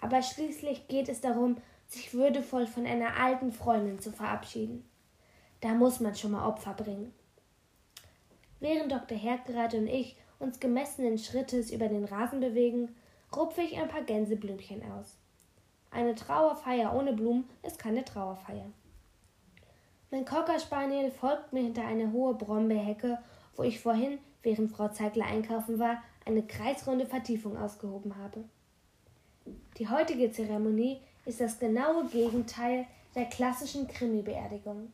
Aber 0.00 0.22
schließlich 0.22 0.88
geht 0.88 1.08
es 1.08 1.20
darum, 1.20 1.56
sich 1.86 2.14
würdevoll 2.14 2.66
von 2.66 2.86
einer 2.86 3.16
alten 3.16 3.52
Freundin 3.52 3.98
zu 3.98 4.12
verabschieden. 4.12 4.88
Da 5.60 5.74
muss 5.74 6.00
man 6.00 6.14
schon 6.14 6.32
mal 6.32 6.46
Opfer 6.46 6.74
bringen. 6.74 7.12
Während 8.60 8.92
Dr. 8.92 9.16
Herkerath 9.16 9.74
und 9.74 9.86
ich 9.86 10.16
uns 10.38 10.60
gemessenen 10.60 11.18
Schrittes 11.18 11.70
über 11.70 11.88
den 11.88 12.04
Rasen 12.04 12.40
bewegen, 12.40 12.94
rupfe 13.34 13.62
ich 13.62 13.78
ein 13.78 13.88
paar 13.88 14.02
Gänseblümchen 14.02 14.82
aus. 14.92 15.16
Eine 15.90 16.14
Trauerfeier 16.14 16.94
ohne 16.94 17.12
Blumen 17.12 17.48
ist 17.62 17.78
keine 17.78 18.04
Trauerfeier. 18.04 18.66
Mein 20.10 20.24
Cocker 20.24 20.58
Spaniel 20.58 21.10
folgt 21.10 21.52
mir 21.52 21.62
hinter 21.62 21.86
eine 21.86 22.12
hohe 22.12 22.34
Brombeerhecke, 22.34 23.18
wo 23.56 23.62
ich 23.62 23.80
vorhin, 23.80 24.18
während 24.42 24.72
Frau 24.72 24.88
Zeigler 24.88 25.26
einkaufen 25.26 25.78
war, 25.78 26.02
eine 26.24 26.42
kreisrunde 26.42 27.06
Vertiefung 27.06 27.56
ausgehoben 27.56 28.16
habe. 28.16 28.44
Die 29.78 29.88
heutige 29.88 30.30
Zeremonie 30.30 31.00
ist 31.24 31.40
das 31.40 31.58
genaue 31.58 32.06
Gegenteil 32.06 32.86
der 33.14 33.26
klassischen 33.26 33.88
Krimi-Beerdigung. 33.88 34.92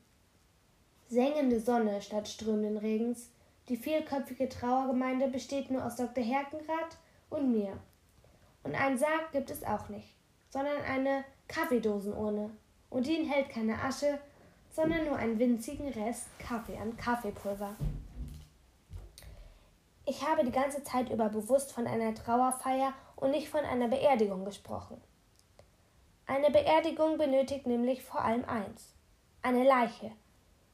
Sengende 1.09 1.61
Sonne 1.61 2.01
statt 2.03 2.29
strömenden 2.29 2.79
Regens, 2.79 3.31
die 3.69 3.77
vielköpfige 3.77 4.49
Trauergemeinde 4.49 5.29
besteht 5.29 5.71
nur 5.71 5.85
aus 5.85 5.97
Dr. 5.97 6.23
Herkenrath 6.23 6.99
und 7.31 7.53
mir. 7.53 7.79
Und 8.63 8.75
einen 8.75 8.99
Sarg 8.99 9.33
gibt 9.33 9.51
es 9.51 9.65
auch 9.65 9.89
nicht, 9.89 10.15
sondern 10.51 10.81
eine 10.83 11.25
Kaffeedosenurne. 11.49 12.51
Und 12.91 13.07
die 13.07 13.17
enthält 13.17 13.51
keine 13.51 13.81
Asche, 13.83 14.19
sondern 14.71 15.05
nur 15.05 15.17
einen 15.17 15.39
winzigen 15.39 15.89
Rest 15.89 16.27
Kaffee 16.39 16.77
an 16.77 16.97
Kaffeepulver. 16.97 17.77
Ich 20.05 20.27
habe 20.27 20.45
die 20.45 20.53
ganze 20.53 20.85
Zeit 20.85 21.11
über 21.11 21.29
bewusst 21.29 21.73
von 21.73 21.87
einer 21.87 22.15
Trauerfeier 22.15 22.93
und 23.17 23.33
nicht 23.33 23.49
von 23.49 23.65
einer 23.65 23.89
Beerdigung 23.89 24.45
gesprochen. 24.45 25.01
Eine 26.27 26.51
Beerdigung 26.51 27.19
benötigt 27.19 27.67
nämlich 27.67 28.03
vor 28.03 28.23
allem 28.23 28.45
eins 28.45 28.97
eine 29.43 29.63
Leiche. 29.63 30.11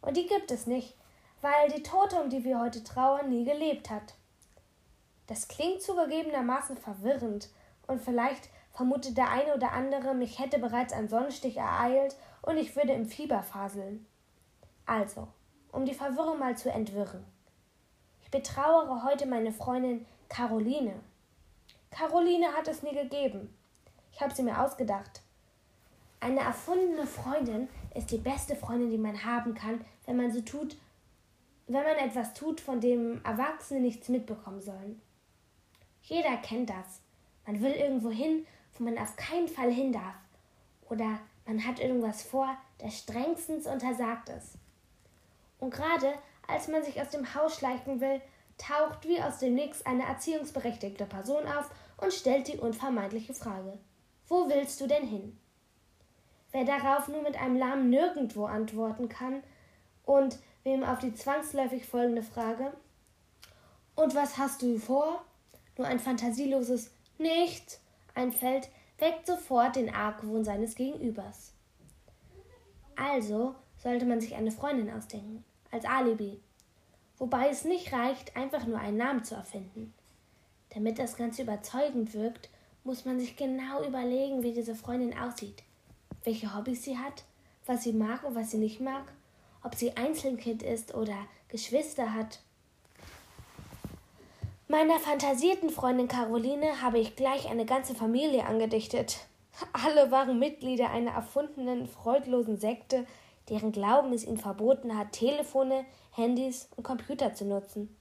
Und 0.01 0.17
die 0.17 0.27
gibt 0.27 0.51
es 0.51 0.67
nicht, 0.67 0.97
weil 1.43 1.71
die 1.71 1.83
Tote, 1.83 2.17
um 2.23 2.31
die 2.31 2.43
wir 2.43 2.59
heute 2.59 2.83
trauern, 2.83 3.29
nie 3.29 3.45
gelebt 3.45 3.91
hat. 3.91 4.15
Das 5.27 5.47
klingt 5.47 5.83
zugegebenermaßen 5.83 6.79
verwirrend, 6.79 7.51
und 7.87 8.01
vielleicht 8.01 8.49
vermutet 8.71 9.19
der 9.19 9.31
eine 9.31 9.55
oder 9.55 9.73
andere, 9.73 10.15
mich 10.15 10.39
hätte 10.39 10.59
bereits 10.59 10.93
ein 10.93 11.09
Sonnenstich 11.09 11.57
ereilt 11.57 12.17
und 12.41 12.57
ich 12.57 12.75
würde 12.75 12.93
im 12.93 13.07
Fieber 13.07 13.43
faseln. 13.43 14.07
Also, 14.87 15.29
um 15.73 15.85
die 15.85 15.95
Verwirrung 15.95 16.39
mal 16.39 16.57
zu 16.57 16.71
entwirren. 16.71 17.25
Ich 18.23 18.31
betrauere 18.31 19.05
heute 19.05 19.27
meine 19.27 19.53
Freundin 19.53 20.07
Caroline. 20.29 20.95
Caroline 21.93 22.53
hat 22.53 22.67
es 22.69 22.83
nie 22.83 22.95
gegeben. 22.95 23.55
Ich 24.13 24.21
habe 24.21 24.35
sie 24.35 24.43
mir 24.43 24.61
ausgedacht. 24.61 25.23
Eine 26.21 26.41
erfundene 26.41 27.07
Freundin 27.07 27.69
ist 27.95 28.11
die 28.11 28.19
beste 28.19 28.57
Freundin, 28.57 28.91
die 28.91 28.99
man 28.99 29.25
haben 29.25 29.55
kann, 29.55 29.85
wenn 30.07 30.17
man 30.17 30.33
so 30.33 30.41
tut, 30.41 30.77
wenn 31.67 31.83
man 31.83 31.97
etwas 31.97 32.35
tut, 32.35 32.61
von 32.61 32.81
dem 32.81 33.23
Erwachsene 33.25 33.81
nichts 33.81 34.09
mitbekommen 34.09 34.61
sollen. 34.61 35.01
Jeder 36.03 36.37
kennt 36.39 36.71
das. 36.71 37.01
Man 37.47 37.61
will 37.61 37.73
irgendwo 37.73 38.11
hin, 38.11 38.47
wo 38.75 38.85
man 38.85 38.99
auf 38.99 39.17
keinen 39.17 39.49
Fall 39.49 39.71
hin 39.71 39.93
darf. 39.93 40.17
Oder 40.89 41.19
man 41.47 41.65
hat 41.67 41.79
irgendwas 41.79 42.23
vor, 42.23 42.57
das 42.79 42.99
strengstens 42.99 43.67
untersagt 43.67 44.29
ist. 44.31 44.55
Und 45.59 45.73
gerade 45.73 46.15
als 46.47 46.69
man 46.69 46.83
sich 46.83 47.01
aus 47.01 47.11
dem 47.11 47.35
Haus 47.35 47.57
schleichen 47.57 48.01
will, 48.01 48.21
taucht 48.59 49.07
wie 49.09 49.21
aus 49.21 49.39
dem 49.39 49.55
Nix 49.55 49.83
eine 49.83 50.05
erziehungsberechtigte 50.05 51.07
Person 51.07 51.47
auf 51.47 51.71
und 52.02 52.12
stellt 52.12 52.49
die 52.49 52.59
unvermeidliche 52.59 53.32
Frage: 53.32 53.78
Wo 54.28 54.49
willst 54.49 54.80
du 54.80 54.87
denn 54.87 55.06
hin? 55.06 55.38
Wer 56.50 56.64
darauf 56.64 57.09
nur 57.09 57.23
mit 57.23 57.40
einem 57.40 57.56
lahmen 57.56 57.88
Nirgendwo 57.88 58.44
antworten 58.44 59.09
kann 59.09 59.42
und 60.04 60.38
wem 60.64 60.85
auf 60.85 60.99
die 60.99 61.14
zwangsläufig 61.14 61.87
folgende 61.87 62.23
Frage: 62.23 62.73
Und 63.94 64.14
was 64.14 64.37
hast 64.37 64.62
du 64.62 64.78
vor? 64.78 65.25
nur 65.78 65.87
ein 65.87 65.99
fantasieloses 65.99 66.90
Nichts 67.18 67.80
einfällt, 68.14 68.68
weckt 68.99 69.26
sofort 69.26 69.76
den 69.76 69.94
Argwohn 69.94 70.44
seines 70.44 70.75
Gegenübers. 70.75 71.54
Also 72.97 73.54
sollte 73.78 74.04
man 74.04 74.21
sich 74.21 74.35
eine 74.35 74.50
Freundin 74.50 74.92
ausdenken, 74.92 75.44
als 75.71 75.85
Alibi, 75.85 76.40
wobei 77.16 77.49
es 77.49 77.64
nicht 77.64 77.92
reicht, 77.92 78.37
einfach 78.37 78.66
nur 78.66 78.78
einen 78.78 78.99
Namen 78.99 79.25
zu 79.25 79.35
erfinden. 79.35 79.94
Damit 80.75 80.99
das 80.99 81.17
Ganze 81.17 81.43
überzeugend 81.43 82.14
wirkt, 82.14 82.49
muss 82.85 83.05
man 83.05 83.21
sich 83.21 83.37
genau 83.37 83.85
überlegen, 83.85 84.43
wie 84.43 84.52
diese 84.52 84.75
Freundin 84.75 85.17
aussieht, 85.17 85.62
welche 86.25 86.57
Hobbys 86.57 86.85
sie 86.85 86.99
hat, 86.99 87.25
was 87.67 87.85
sie 87.85 87.93
mag 87.93 88.25
und 88.25 88.35
was 88.35 88.50
sie 88.50 88.59
nicht 88.59 88.81
mag, 88.81 89.05
ob 89.62 89.75
sie 89.75 89.97
Einzelkind 89.97 90.62
ist 90.62 90.95
oder 90.95 91.17
Geschwister 91.49 92.14
hat. 92.14 92.41
Meiner 94.67 94.99
fantasierten 94.99 95.69
Freundin 95.69 96.09
Caroline 96.09 96.81
habe 96.81 96.99
ich 96.99 97.14
gleich 97.14 97.49
eine 97.50 97.67
ganze 97.67 97.95
Familie 97.95 98.47
angedichtet. 98.47 99.19
Alle 99.75 100.11
waren 100.11 100.38
Mitglieder 100.38 100.91
einer 100.91 101.11
erfundenen, 101.11 101.87
freudlosen 101.87 102.57
Sekte, 102.57 103.07
deren 103.50 103.73
Glauben 103.73 104.12
es 104.12 104.25
ihnen 104.25 104.38
verboten 104.38 104.97
hat, 104.97 105.12
Telefone, 105.12 105.85
Handys 106.12 106.71
und 106.76 106.85
Computer 106.85 107.35
zu 107.35 107.45
nutzen. 107.45 107.95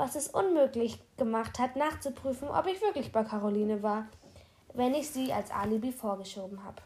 Was 0.00 0.14
es 0.14 0.28
unmöglich 0.28 0.98
gemacht 1.18 1.58
hat, 1.58 1.76
nachzuprüfen, 1.76 2.48
ob 2.48 2.66
ich 2.66 2.80
wirklich 2.80 3.12
bei 3.12 3.22
Caroline 3.22 3.82
war, 3.82 4.08
wenn 4.72 4.94
ich 4.94 5.10
sie 5.10 5.30
als 5.30 5.50
Alibi 5.50 5.92
vorgeschoben 5.92 6.64
habe. 6.64 6.80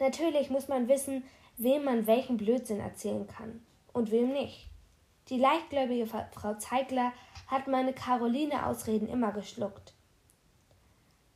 Natürlich 0.00 0.50
muss 0.50 0.66
man 0.66 0.88
wissen, 0.88 1.22
wem 1.58 1.84
man 1.84 2.08
welchen 2.08 2.36
Blödsinn 2.36 2.80
erzählen 2.80 3.28
kann 3.28 3.64
und 3.92 4.10
wem 4.10 4.32
nicht. 4.32 4.66
Die 5.28 5.38
leichtgläubige 5.38 6.08
Frau 6.08 6.54
Zeigler 6.54 7.12
hat 7.46 7.68
meine 7.68 7.92
Caroline-Ausreden 7.92 9.08
immer 9.08 9.30
geschluckt. 9.30 9.94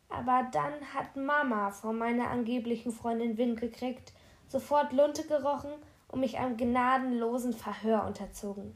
Aber 0.08 0.48
dann 0.50 0.72
hat 0.92 1.14
Mama 1.14 1.70
von 1.70 1.96
meiner 1.96 2.30
angeblichen 2.30 2.90
Freundin 2.90 3.38
Wind 3.38 3.60
gekriegt, 3.60 4.12
sofort 4.48 4.92
Lunte 4.92 5.24
gerochen 5.24 5.70
und 6.08 6.18
mich 6.18 6.36
einem 6.38 6.56
gnadenlosen 6.56 7.52
Verhör 7.52 8.04
unterzogen. 8.04 8.74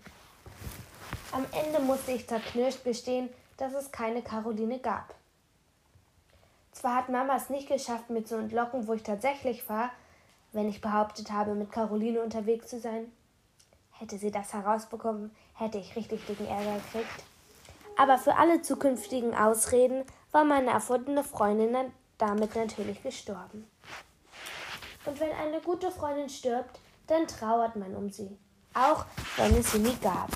Am 1.32 1.46
Ende 1.52 1.80
musste 1.80 2.12
ich 2.12 2.26
zerknirscht 2.26 2.82
gestehen, 2.82 3.28
dass 3.56 3.72
es 3.72 3.92
keine 3.92 4.22
Caroline 4.22 4.78
gab. 4.78 5.14
Zwar 6.72 6.96
hat 6.96 7.08
Mama 7.08 7.36
es 7.36 7.50
nicht 7.50 7.68
geschafft, 7.68 8.10
mir 8.10 8.24
zu 8.24 8.36
entlocken, 8.36 8.88
wo 8.88 8.94
ich 8.94 9.02
tatsächlich 9.02 9.68
war, 9.68 9.90
wenn 10.52 10.68
ich 10.68 10.80
behauptet 10.80 11.30
habe, 11.30 11.54
mit 11.54 11.70
Caroline 11.70 12.20
unterwegs 12.20 12.68
zu 12.68 12.80
sein. 12.80 13.12
Hätte 13.92 14.18
sie 14.18 14.30
das 14.30 14.52
herausbekommen, 14.52 15.30
hätte 15.54 15.78
ich 15.78 15.94
richtig 15.94 16.26
dicken 16.26 16.48
Ärger 16.48 16.74
gekriegt. 16.74 17.24
Aber 17.96 18.18
für 18.18 18.36
alle 18.36 18.62
zukünftigen 18.62 19.34
Ausreden 19.34 20.04
war 20.32 20.44
meine 20.44 20.70
erfundene 20.70 21.22
Freundin 21.22 21.92
damit 22.18 22.56
natürlich 22.56 23.02
gestorben. 23.02 23.70
Und 25.04 25.20
wenn 25.20 25.32
eine 25.32 25.60
gute 25.60 25.90
Freundin 25.90 26.28
stirbt, 26.28 26.80
dann 27.06 27.26
trauert 27.26 27.76
man 27.76 27.94
um 27.94 28.10
sie, 28.10 28.36
auch 28.74 29.04
wenn 29.36 29.54
es 29.56 29.72
sie 29.72 29.78
nie 29.78 29.96
gab. 29.96 30.30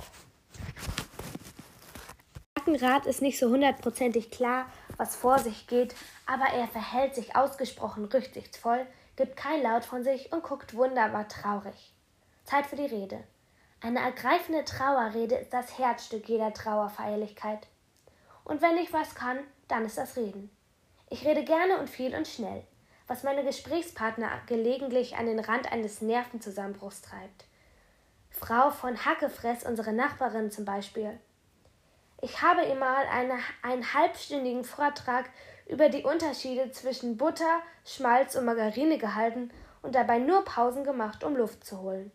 Rat 2.76 3.06
ist 3.06 3.22
nicht 3.22 3.38
so 3.38 3.50
hundertprozentig 3.50 4.30
klar, 4.30 4.66
was 4.96 5.16
vor 5.16 5.38
sich 5.38 5.66
geht, 5.66 5.94
aber 6.26 6.46
er 6.46 6.66
verhält 6.68 7.14
sich 7.14 7.36
ausgesprochen 7.36 8.04
rücksichtsvoll, 8.06 8.86
gibt 9.16 9.36
kein 9.36 9.62
Laut 9.62 9.84
von 9.84 10.02
sich 10.02 10.32
und 10.32 10.42
guckt 10.42 10.74
wunderbar 10.74 11.28
traurig. 11.28 11.92
Zeit 12.44 12.66
für 12.66 12.76
die 12.76 12.86
Rede. 12.86 13.22
Eine 13.80 14.00
ergreifende 14.00 14.64
Trauerrede 14.64 15.36
ist 15.36 15.52
das 15.52 15.78
Herzstück 15.78 16.28
jeder 16.28 16.52
Trauerfeierlichkeit. 16.52 17.66
Und 18.44 18.62
wenn 18.62 18.76
ich 18.78 18.92
was 18.92 19.14
kann, 19.14 19.38
dann 19.68 19.84
ist 19.84 19.98
das 19.98 20.16
Reden. 20.16 20.50
Ich 21.10 21.24
rede 21.26 21.44
gerne 21.44 21.78
und 21.78 21.88
viel 21.88 22.14
und 22.14 22.26
schnell, 22.26 22.64
was 23.06 23.22
meine 23.22 23.44
Gesprächspartner 23.44 24.30
gelegentlich 24.46 25.16
an 25.16 25.26
den 25.26 25.38
Rand 25.38 25.70
eines 25.70 26.00
Nervenzusammenbruchs 26.00 27.02
treibt. 27.02 27.44
Frau 28.36 28.70
von 28.70 29.04
Hackefress, 29.04 29.64
unsere 29.64 29.92
Nachbarin 29.92 30.50
zum 30.50 30.64
Beispiel. 30.64 31.18
Ich 32.20 32.42
habe 32.42 32.64
ihr 32.64 32.74
mal 32.74 33.06
eine, 33.06 33.38
einen 33.62 33.94
halbstündigen 33.94 34.64
Vortrag 34.64 35.26
über 35.66 35.88
die 35.88 36.02
Unterschiede 36.02 36.70
zwischen 36.72 37.16
Butter, 37.16 37.60
Schmalz 37.84 38.34
und 38.34 38.44
Margarine 38.44 38.98
gehalten 38.98 39.50
und 39.82 39.94
dabei 39.94 40.18
nur 40.18 40.44
Pausen 40.44 40.84
gemacht, 40.84 41.22
um 41.22 41.36
Luft 41.36 41.64
zu 41.64 41.80
holen. 41.80 42.10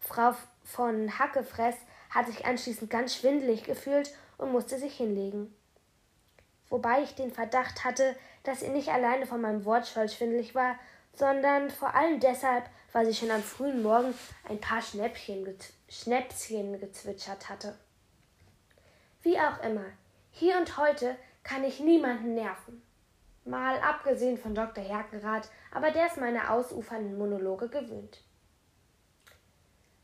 Frau 0.00 0.34
von 0.64 1.18
Hackefress 1.18 1.76
hat 2.10 2.26
sich 2.26 2.44
anschließend 2.44 2.90
ganz 2.90 3.14
schwindelig 3.14 3.62
gefühlt 3.64 4.10
und 4.38 4.50
musste 4.50 4.76
sich 4.78 4.96
hinlegen. 4.96 5.54
Wobei 6.68 7.02
ich 7.02 7.14
den 7.14 7.32
Verdacht 7.32 7.84
hatte, 7.84 8.16
dass 8.42 8.60
sie 8.60 8.68
nicht 8.68 8.88
alleine 8.88 9.26
von 9.26 9.40
meinem 9.40 9.64
Wortschwall 9.64 10.08
schwindelig 10.08 10.54
war, 10.54 10.74
sondern 11.14 11.70
vor 11.70 11.94
allem 11.94 12.20
deshalb, 12.20 12.64
weil 12.92 13.06
sie 13.06 13.14
schon 13.14 13.30
am 13.30 13.42
frühen 13.42 13.82
Morgen 13.82 14.14
ein 14.48 14.60
paar 14.60 14.82
Schnäppchen, 14.82 15.46
Schnäpschen 15.88 16.78
gezwitschert 16.80 17.48
hatte. 17.48 17.78
Wie 19.22 19.38
auch 19.38 19.62
immer, 19.62 19.84
hier 20.30 20.56
und 20.56 20.76
heute 20.78 21.16
kann 21.42 21.64
ich 21.64 21.80
niemanden 21.80 22.34
nerven. 22.34 22.82
Mal 23.44 23.78
abgesehen 23.80 24.36
von 24.36 24.54
Dr. 24.54 24.84
Herkenrath, 24.84 25.48
aber 25.72 25.90
der 25.90 26.06
ist 26.06 26.18
meine 26.18 26.50
ausufernden 26.50 27.16
Monologe 27.16 27.68
gewöhnt. 27.68 28.22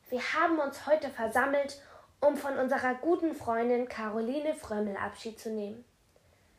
Wir 0.09 0.21
haben 0.21 0.59
uns 0.59 0.87
heute 0.87 1.11
versammelt, 1.11 1.81
um 2.21 2.37
von 2.37 2.57
unserer 2.59 2.95
guten 2.95 3.35
Freundin 3.35 3.89
Caroline 3.89 4.55
Frömmel 4.55 4.97
Abschied 4.97 5.39
zu 5.39 5.51
nehmen. 5.51 5.85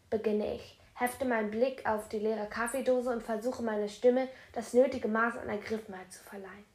Beginne 0.10 0.56
ich, 0.56 0.80
hefte 0.96 1.26
meinen 1.26 1.52
Blick 1.52 1.86
auf 1.86 2.10
die 2.10 2.20
leere 2.20 2.48
Kaffeedose 2.48 3.12
und 3.12 3.22
versuche 3.22 3.62
meiner 3.62 3.88
Stimme 3.88 4.28
das 4.54 4.74
nötige 4.74 5.08
Maß 5.08 5.38
an 5.38 5.50
Ergriffenheit 5.50 6.12
zu 6.12 6.24
verleihen. 6.24 6.66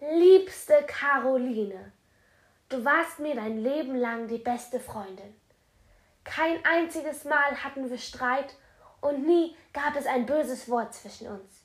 Liebste 0.00 0.84
Caroline, 0.86 1.92
du 2.68 2.84
warst 2.84 3.20
mir 3.20 3.36
dein 3.36 3.58
Leben 3.58 3.94
lang 3.94 4.28
die 4.28 4.38
beste 4.38 4.80
Freundin. 4.80 5.34
Kein 6.24 6.64
einziges 6.64 7.24
Mal 7.24 7.62
hatten 7.62 7.88
wir 7.88 7.98
Streit 7.98 8.54
und 9.00 9.26
nie 9.26 9.56
gab 9.72 9.96
es 9.96 10.06
ein 10.06 10.26
böses 10.26 10.68
Wort 10.68 10.92
zwischen 10.92 11.28
uns. 11.28 11.64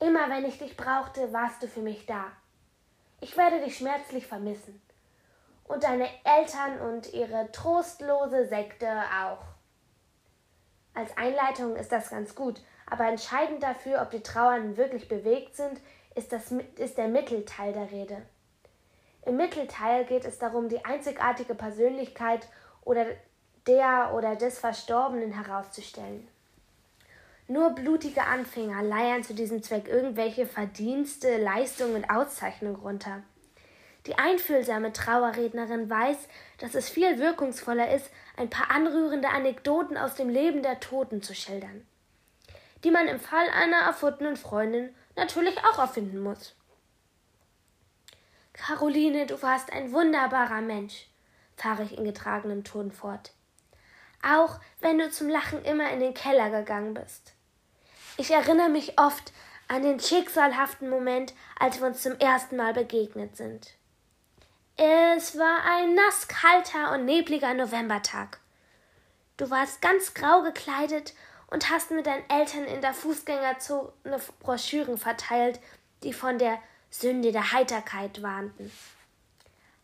Immer 0.00 0.28
wenn 0.28 0.44
ich 0.44 0.58
dich 0.58 0.76
brauchte, 0.76 1.32
warst 1.32 1.62
du 1.62 1.68
für 1.68 1.80
mich 1.80 2.06
da. 2.06 2.32
Ich 3.20 3.36
werde 3.36 3.60
dich 3.60 3.78
schmerzlich 3.78 4.26
vermissen. 4.26 4.80
Und 5.64 5.84
deine 5.84 6.08
Eltern 6.24 6.80
und 6.80 7.12
ihre 7.14 7.50
trostlose 7.52 8.46
Sekte 8.46 8.86
auch. 9.22 9.53
Als 10.94 11.16
Einleitung 11.16 11.76
ist 11.76 11.90
das 11.90 12.10
ganz 12.10 12.34
gut, 12.34 12.60
aber 12.88 13.08
entscheidend 13.08 13.62
dafür, 13.62 14.00
ob 14.00 14.10
die 14.10 14.22
Trauernden 14.22 14.76
wirklich 14.76 15.08
bewegt 15.08 15.56
sind, 15.56 15.80
ist, 16.14 16.32
das, 16.32 16.52
ist 16.76 16.96
der 16.96 17.08
Mittelteil 17.08 17.72
der 17.72 17.90
Rede. 17.90 18.22
Im 19.26 19.36
Mittelteil 19.36 20.04
geht 20.04 20.24
es 20.24 20.38
darum, 20.38 20.68
die 20.68 20.84
einzigartige 20.84 21.54
Persönlichkeit 21.54 22.46
oder 22.84 23.06
der 23.66 24.12
oder 24.14 24.36
des 24.36 24.58
Verstorbenen 24.58 25.32
herauszustellen. 25.32 26.28
Nur 27.48 27.70
blutige 27.70 28.22
Anfänger 28.22 28.82
leiern 28.82 29.22
zu 29.22 29.34
diesem 29.34 29.62
Zweck 29.62 29.88
irgendwelche 29.88 30.46
Verdienste, 30.46 31.36
Leistungen 31.38 31.96
und 31.96 32.10
Auszeichnungen 32.10 32.76
runter. 32.76 33.22
Die 34.06 34.18
einfühlsame 34.18 34.92
Trauerrednerin 34.92 35.88
weiß, 35.88 36.16
dass 36.58 36.74
es 36.74 36.90
viel 36.90 37.18
wirkungsvoller 37.18 37.90
ist, 37.94 38.10
ein 38.36 38.50
paar 38.50 38.70
anrührende 38.70 39.30
Anekdoten 39.30 39.96
aus 39.96 40.14
dem 40.14 40.28
Leben 40.28 40.62
der 40.62 40.80
Toten 40.80 41.22
zu 41.22 41.34
schildern, 41.34 41.86
die 42.84 42.90
man 42.90 43.08
im 43.08 43.18
Fall 43.18 43.48
einer 43.48 43.78
erfundenen 43.78 44.36
Freundin 44.36 44.94
natürlich 45.16 45.56
auch 45.64 45.78
erfinden 45.78 46.20
muss. 46.20 46.54
Caroline, 48.52 49.26
du 49.26 49.40
warst 49.42 49.72
ein 49.72 49.92
wunderbarer 49.92 50.60
Mensch, 50.60 51.08
fahre 51.56 51.84
ich 51.84 51.96
in 51.96 52.04
getragenem 52.04 52.62
Ton 52.62 52.92
fort. 52.92 53.32
Auch 54.22 54.60
wenn 54.80 54.98
du 54.98 55.10
zum 55.10 55.28
Lachen 55.28 55.64
immer 55.64 55.90
in 55.90 56.00
den 56.00 56.14
Keller 56.14 56.50
gegangen 56.50 56.94
bist. 56.94 57.32
Ich 58.16 58.30
erinnere 58.30 58.68
mich 58.68 58.98
oft 58.98 59.32
an 59.66 59.82
den 59.82 59.98
schicksalhaften 59.98 60.88
Moment, 60.88 61.34
als 61.58 61.80
wir 61.80 61.86
uns 61.86 62.02
zum 62.02 62.18
ersten 62.18 62.56
Mal 62.56 62.74
begegnet 62.74 63.36
sind. 63.36 63.74
Es 64.76 65.38
war 65.38 65.64
ein 65.64 65.94
nasskalter 65.94 66.92
und 66.92 67.04
nebliger 67.04 67.54
Novembertag. 67.54 68.40
Du 69.36 69.48
warst 69.48 69.80
ganz 69.80 70.14
grau 70.14 70.42
gekleidet 70.42 71.14
und 71.46 71.70
hast 71.70 71.92
mit 71.92 72.06
deinen 72.06 72.28
Eltern 72.28 72.64
in 72.64 72.80
der 72.80 72.92
Fußgängerzone 72.92 73.92
Broschüren 74.40 74.98
verteilt, 74.98 75.60
die 76.02 76.12
von 76.12 76.38
der 76.38 76.58
Sünde 76.90 77.30
der 77.30 77.52
Heiterkeit 77.52 78.20
warnten. 78.22 78.72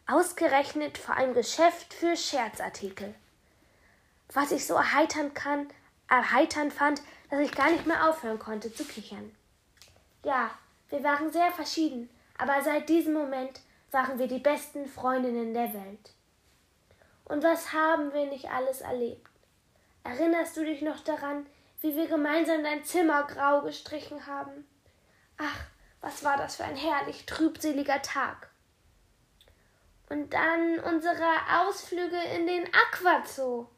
Ausgerechnet 0.08 0.98
vor 0.98 1.14
einem 1.14 1.34
Geschäft 1.34 1.94
für 1.94 2.16
Scherzartikel. 2.16 3.14
Was 4.32 4.50
ich 4.50 4.66
so 4.66 4.74
erheitern 4.74 5.34
kann, 5.34 5.68
erheitern 6.08 6.72
fand, 6.72 7.00
dass 7.30 7.38
ich 7.38 7.52
gar 7.52 7.70
nicht 7.70 7.86
mehr 7.86 8.08
aufhören 8.08 8.40
konnte 8.40 8.74
zu 8.74 8.84
kichern. 8.84 9.30
Ja, 10.24 10.50
wir 10.88 11.04
waren 11.04 11.30
sehr 11.30 11.52
verschieden, 11.52 12.10
aber 12.38 12.60
seit 12.62 12.88
diesem 12.88 13.12
Moment 13.12 13.60
waren 13.92 14.18
wir 14.18 14.28
die 14.28 14.38
besten 14.38 14.86
Freundinnen 14.86 15.54
der 15.54 15.72
Welt. 15.74 16.14
Und 17.24 17.42
was 17.42 17.72
haben 17.72 18.12
wir 18.12 18.26
nicht 18.26 18.50
alles 18.50 18.80
erlebt? 18.80 19.30
Erinnerst 20.04 20.56
du 20.56 20.64
dich 20.64 20.82
noch 20.82 21.00
daran, 21.00 21.46
wie 21.80 21.94
wir 21.94 22.08
gemeinsam 22.08 22.62
dein 22.62 22.84
Zimmer 22.84 23.24
grau 23.24 23.62
gestrichen 23.62 24.26
haben? 24.26 24.66
Ach, 25.38 25.66
was 26.00 26.24
war 26.24 26.36
das 26.36 26.56
für 26.56 26.64
ein 26.64 26.76
herrlich 26.76 27.26
trübseliger 27.26 28.00
Tag. 28.02 28.50
Und 30.08 30.32
dann 30.32 30.80
unsere 30.80 31.28
Ausflüge 31.60 32.20
in 32.34 32.46
den 32.46 32.66
Aquazoo. 32.74 33.68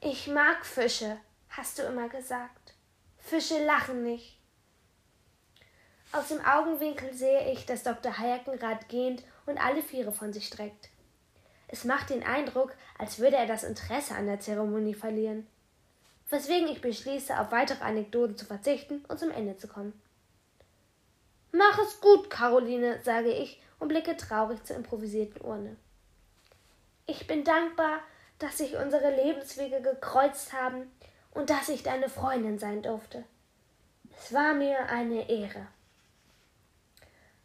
Ich 0.00 0.28
mag 0.28 0.66
Fische, 0.66 1.18
hast 1.48 1.78
du 1.78 1.82
immer 1.82 2.08
gesagt. 2.08 2.74
Fische 3.18 3.64
lachen 3.64 4.02
nicht. 4.02 4.39
Aus 6.12 6.26
dem 6.28 6.44
Augenwinkel 6.44 7.14
sehe 7.14 7.52
ich, 7.52 7.66
dass 7.66 7.84
Dr. 7.84 8.18
Hayakenrad 8.18 8.88
gehend 8.88 9.22
und 9.46 9.64
alle 9.64 9.82
Viere 9.82 10.10
von 10.10 10.32
sich 10.32 10.46
streckt. 10.46 10.88
Es 11.68 11.84
macht 11.84 12.10
den 12.10 12.24
Eindruck, 12.24 12.74
als 12.98 13.20
würde 13.20 13.36
er 13.36 13.46
das 13.46 13.62
Interesse 13.62 14.16
an 14.16 14.26
der 14.26 14.40
Zeremonie 14.40 14.94
verlieren. 14.94 15.46
Weswegen 16.28 16.68
ich 16.68 16.80
beschließe, 16.80 17.38
auf 17.38 17.52
weitere 17.52 17.84
Anekdoten 17.84 18.36
zu 18.36 18.44
verzichten 18.44 19.04
und 19.08 19.20
zum 19.20 19.30
Ende 19.30 19.56
zu 19.56 19.68
kommen. 19.68 20.00
Mach 21.52 21.78
es 21.78 22.00
gut, 22.00 22.28
Caroline, 22.28 23.00
sage 23.04 23.32
ich 23.32 23.62
und 23.78 23.88
blicke 23.88 24.16
traurig 24.16 24.64
zur 24.64 24.76
improvisierten 24.76 25.40
Urne. 25.42 25.76
Ich 27.06 27.26
bin 27.28 27.44
dankbar, 27.44 28.00
dass 28.40 28.58
sich 28.58 28.76
unsere 28.76 29.14
Lebenswege 29.14 29.80
gekreuzt 29.80 30.52
haben 30.52 30.90
und 31.32 31.50
dass 31.50 31.68
ich 31.68 31.84
deine 31.84 32.08
Freundin 32.08 32.58
sein 32.58 32.82
durfte. 32.82 33.24
Es 34.16 34.32
war 34.32 34.54
mir 34.54 34.88
eine 34.88 35.28
Ehre. 35.28 35.66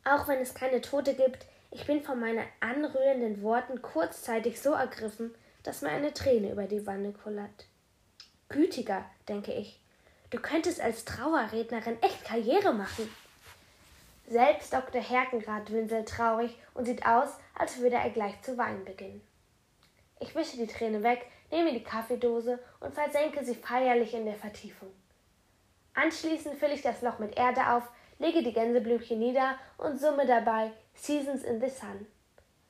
Auch 0.05 0.27
wenn 0.27 0.39
es 0.39 0.53
keine 0.53 0.81
Tote 0.81 1.15
gibt, 1.15 1.45
ich 1.71 1.85
bin 1.85 2.01
von 2.01 2.19
meinen 2.19 2.45
anrührenden 2.59 3.41
Worten 3.41 3.81
kurzzeitig 3.81 4.61
so 4.61 4.71
ergriffen, 4.71 5.35
dass 5.63 5.81
mir 5.81 5.89
eine 5.89 6.13
Träne 6.13 6.51
über 6.51 6.65
die 6.65 6.85
Wanne 6.85 7.11
kullert. 7.11 7.65
Gütiger, 8.47 9.03
denke 9.27 9.51
ich, 9.51 9.81
du 10.29 10.39
könntest 10.39 10.79
als 10.79 11.05
Trauerrednerin 11.05 12.01
echt 12.01 12.23
Karriere 12.23 12.71
machen. 12.71 13.09
Selbst 14.27 14.71
Dr. 14.73 15.01
Herkengrad 15.01 15.71
winselt 15.71 16.07
traurig 16.07 16.55
und 16.75 16.85
sieht 16.85 17.05
aus, 17.05 17.29
als 17.55 17.79
würde 17.79 17.95
er 17.95 18.09
gleich 18.11 18.39
zu 18.43 18.57
weinen 18.57 18.85
beginnen. 18.85 19.21
Ich 20.19 20.35
wische 20.35 20.57
die 20.57 20.67
Träne 20.67 21.01
weg, 21.01 21.25
nehme 21.51 21.73
die 21.73 21.83
Kaffeedose 21.83 22.59
und 22.79 22.93
versenke 22.93 23.43
sie 23.43 23.55
feierlich 23.55 24.13
in 24.13 24.25
der 24.25 24.35
Vertiefung. 24.35 24.91
Anschließend 25.95 26.59
fülle 26.59 26.73
ich 26.73 26.81
das 26.81 27.01
Loch 27.01 27.19
mit 27.19 27.37
Erde 27.37 27.69
auf, 27.71 27.83
lege 28.19 28.43
die 28.43 28.53
Gänseblümchen 28.53 29.19
nieder 29.19 29.55
und 29.77 29.99
summe 29.99 30.25
dabei 30.25 30.71
Seasons 30.93 31.43
in 31.43 31.59
the 31.59 31.69
Sun 31.69 32.07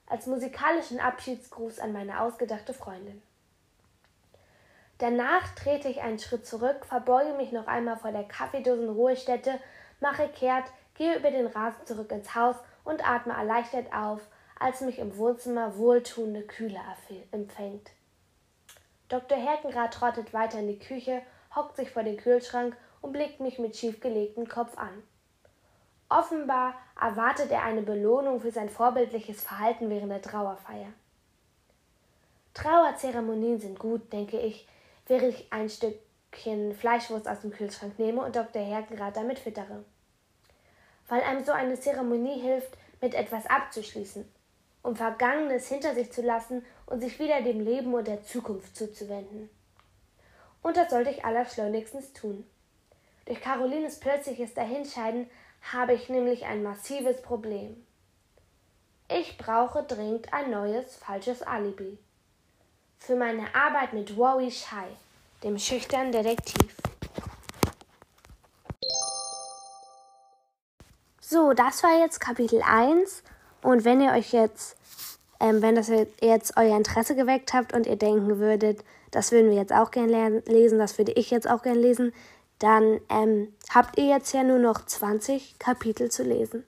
als 0.07 0.27
musikalischen 0.27 0.99
Abschiedsgruß 0.99 1.79
an 1.79 1.91
meine 1.91 2.21
ausgedachte 2.21 2.73
Freundin. 2.73 3.21
Danach 4.97 5.55
trete 5.55 5.89
ich 5.89 6.01
einen 6.01 6.19
Schritt 6.19 6.45
zurück, 6.45 6.85
verbeuge 6.85 7.33
mich 7.33 7.51
noch 7.51 7.67
einmal 7.67 7.97
vor 7.97 8.11
der 8.11 8.23
Kaffeedosenruhestätte, 8.23 9.59
mache 9.99 10.29
kehrt, 10.29 10.65
gehe 10.93 11.17
über 11.17 11.31
den 11.31 11.47
Rasen 11.47 11.85
zurück 11.85 12.11
ins 12.11 12.33
Haus 12.35 12.55
und 12.83 13.07
atme 13.07 13.33
erleichtert 13.33 13.91
auf, 13.93 14.21
als 14.57 14.81
mich 14.81 14.99
im 14.99 15.17
Wohnzimmer 15.17 15.77
wohltuende 15.77 16.43
Kühle 16.43 16.79
empfängt. 17.31 17.91
Dr. 19.09 19.37
Herkenrad 19.37 19.93
trottet 19.93 20.33
weiter 20.33 20.59
in 20.59 20.67
die 20.67 20.79
Küche, 20.79 21.21
hockt 21.53 21.75
sich 21.75 21.91
vor 21.91 22.03
den 22.03 22.17
Kühlschrank 22.17 22.77
und 23.01 23.11
blickt 23.11 23.41
mich 23.41 23.59
mit 23.59 23.75
schiefgelegtem 23.75 24.47
Kopf 24.47 24.77
an. 24.77 25.03
Offenbar 26.09 26.75
erwartet 26.99 27.51
er 27.51 27.63
eine 27.63 27.81
Belohnung 27.81 28.39
für 28.39 28.51
sein 28.51 28.69
vorbildliches 28.69 29.41
Verhalten 29.41 29.89
während 29.89 30.11
der 30.11 30.21
Trauerfeier. 30.21 30.87
Trauerzeremonien 32.53 33.59
sind 33.59 33.79
gut, 33.79 34.13
denke 34.13 34.39
ich, 34.39 34.67
während 35.07 35.33
ich 35.33 35.51
ein 35.51 35.69
Stückchen 35.69 36.73
Fleischwurst 36.73 37.27
aus 37.27 37.41
dem 37.41 37.51
Kühlschrank 37.51 37.99
nehme 37.99 38.21
und 38.21 38.35
Dr. 38.35 38.61
Herkenrad 38.61 39.17
damit 39.17 39.39
füttere. 39.39 39.83
Weil 41.07 41.21
einem 41.21 41.43
so 41.43 41.51
eine 41.51 41.79
Zeremonie 41.79 42.39
hilft, 42.39 42.77
mit 43.01 43.13
etwas 43.13 43.45
abzuschließen, 43.45 44.27
um 44.83 44.95
Vergangenes 44.95 45.67
hinter 45.67 45.93
sich 45.93 46.11
zu 46.11 46.21
lassen 46.21 46.65
und 46.85 47.01
sich 47.01 47.19
wieder 47.19 47.41
dem 47.41 47.59
Leben 47.59 47.93
und 47.93 48.07
der 48.07 48.23
Zukunft 48.23 48.75
zuzuwenden. 48.75 49.49
Und 50.61 50.77
das 50.77 50.89
sollte 50.89 51.11
ich 51.11 51.25
allerschleunigstens 51.25 52.13
tun. 52.13 52.47
Durch 53.25 53.41
Carolines 53.41 53.99
plötzliches 53.99 54.53
Dahinscheiden 54.53 55.29
habe 55.73 55.93
ich 55.93 56.09
nämlich 56.09 56.45
ein 56.45 56.63
massives 56.63 57.21
Problem. 57.21 57.75
Ich 59.07 59.37
brauche 59.37 59.83
dringend 59.83 60.33
ein 60.33 60.51
neues 60.51 60.95
falsches 60.95 61.41
Alibi. 61.41 61.97
Für 62.99 63.15
meine 63.15 63.53
Arbeit 63.53 63.93
mit 63.93 64.17
Wowie 64.17 64.51
Shai, 64.51 64.87
dem 65.43 65.57
schüchternen 65.57 66.11
Detektiv. 66.11 66.75
So, 71.19 71.53
das 71.53 71.83
war 71.83 71.99
jetzt 71.99 72.19
Kapitel 72.19 72.61
1. 72.63 73.23
Und 73.61 73.83
wenn 73.83 74.01
ihr 74.01 74.11
euch 74.11 74.31
jetzt, 74.31 74.77
ähm, 75.39 75.61
wenn 75.61 75.75
das 75.75 75.89
jetzt 76.21 76.57
euer 76.57 76.77
Interesse 76.77 77.15
geweckt 77.15 77.53
habt 77.53 77.73
und 77.73 77.87
ihr 77.87 77.95
denken 77.95 78.39
würdet, 78.39 78.83
das 79.11 79.31
würden 79.31 79.49
wir 79.49 79.57
jetzt 79.57 79.73
auch 79.73 79.91
gerne 79.91 80.43
lesen, 80.45 80.77
das 80.77 80.97
würde 80.97 81.13
ich 81.13 81.31
jetzt 81.31 81.49
auch 81.49 81.63
gerne 81.63 81.79
lesen, 81.79 82.13
dann 82.59 82.99
ähm, 83.09 83.49
habt 83.73 83.97
ihr 83.97 84.05
jetzt 84.05 84.33
ja 84.33 84.43
nur 84.43 84.59
noch 84.59 84.85
20 84.85 85.59
Kapitel 85.59 86.09
zu 86.09 86.23
lesen. 86.23 86.63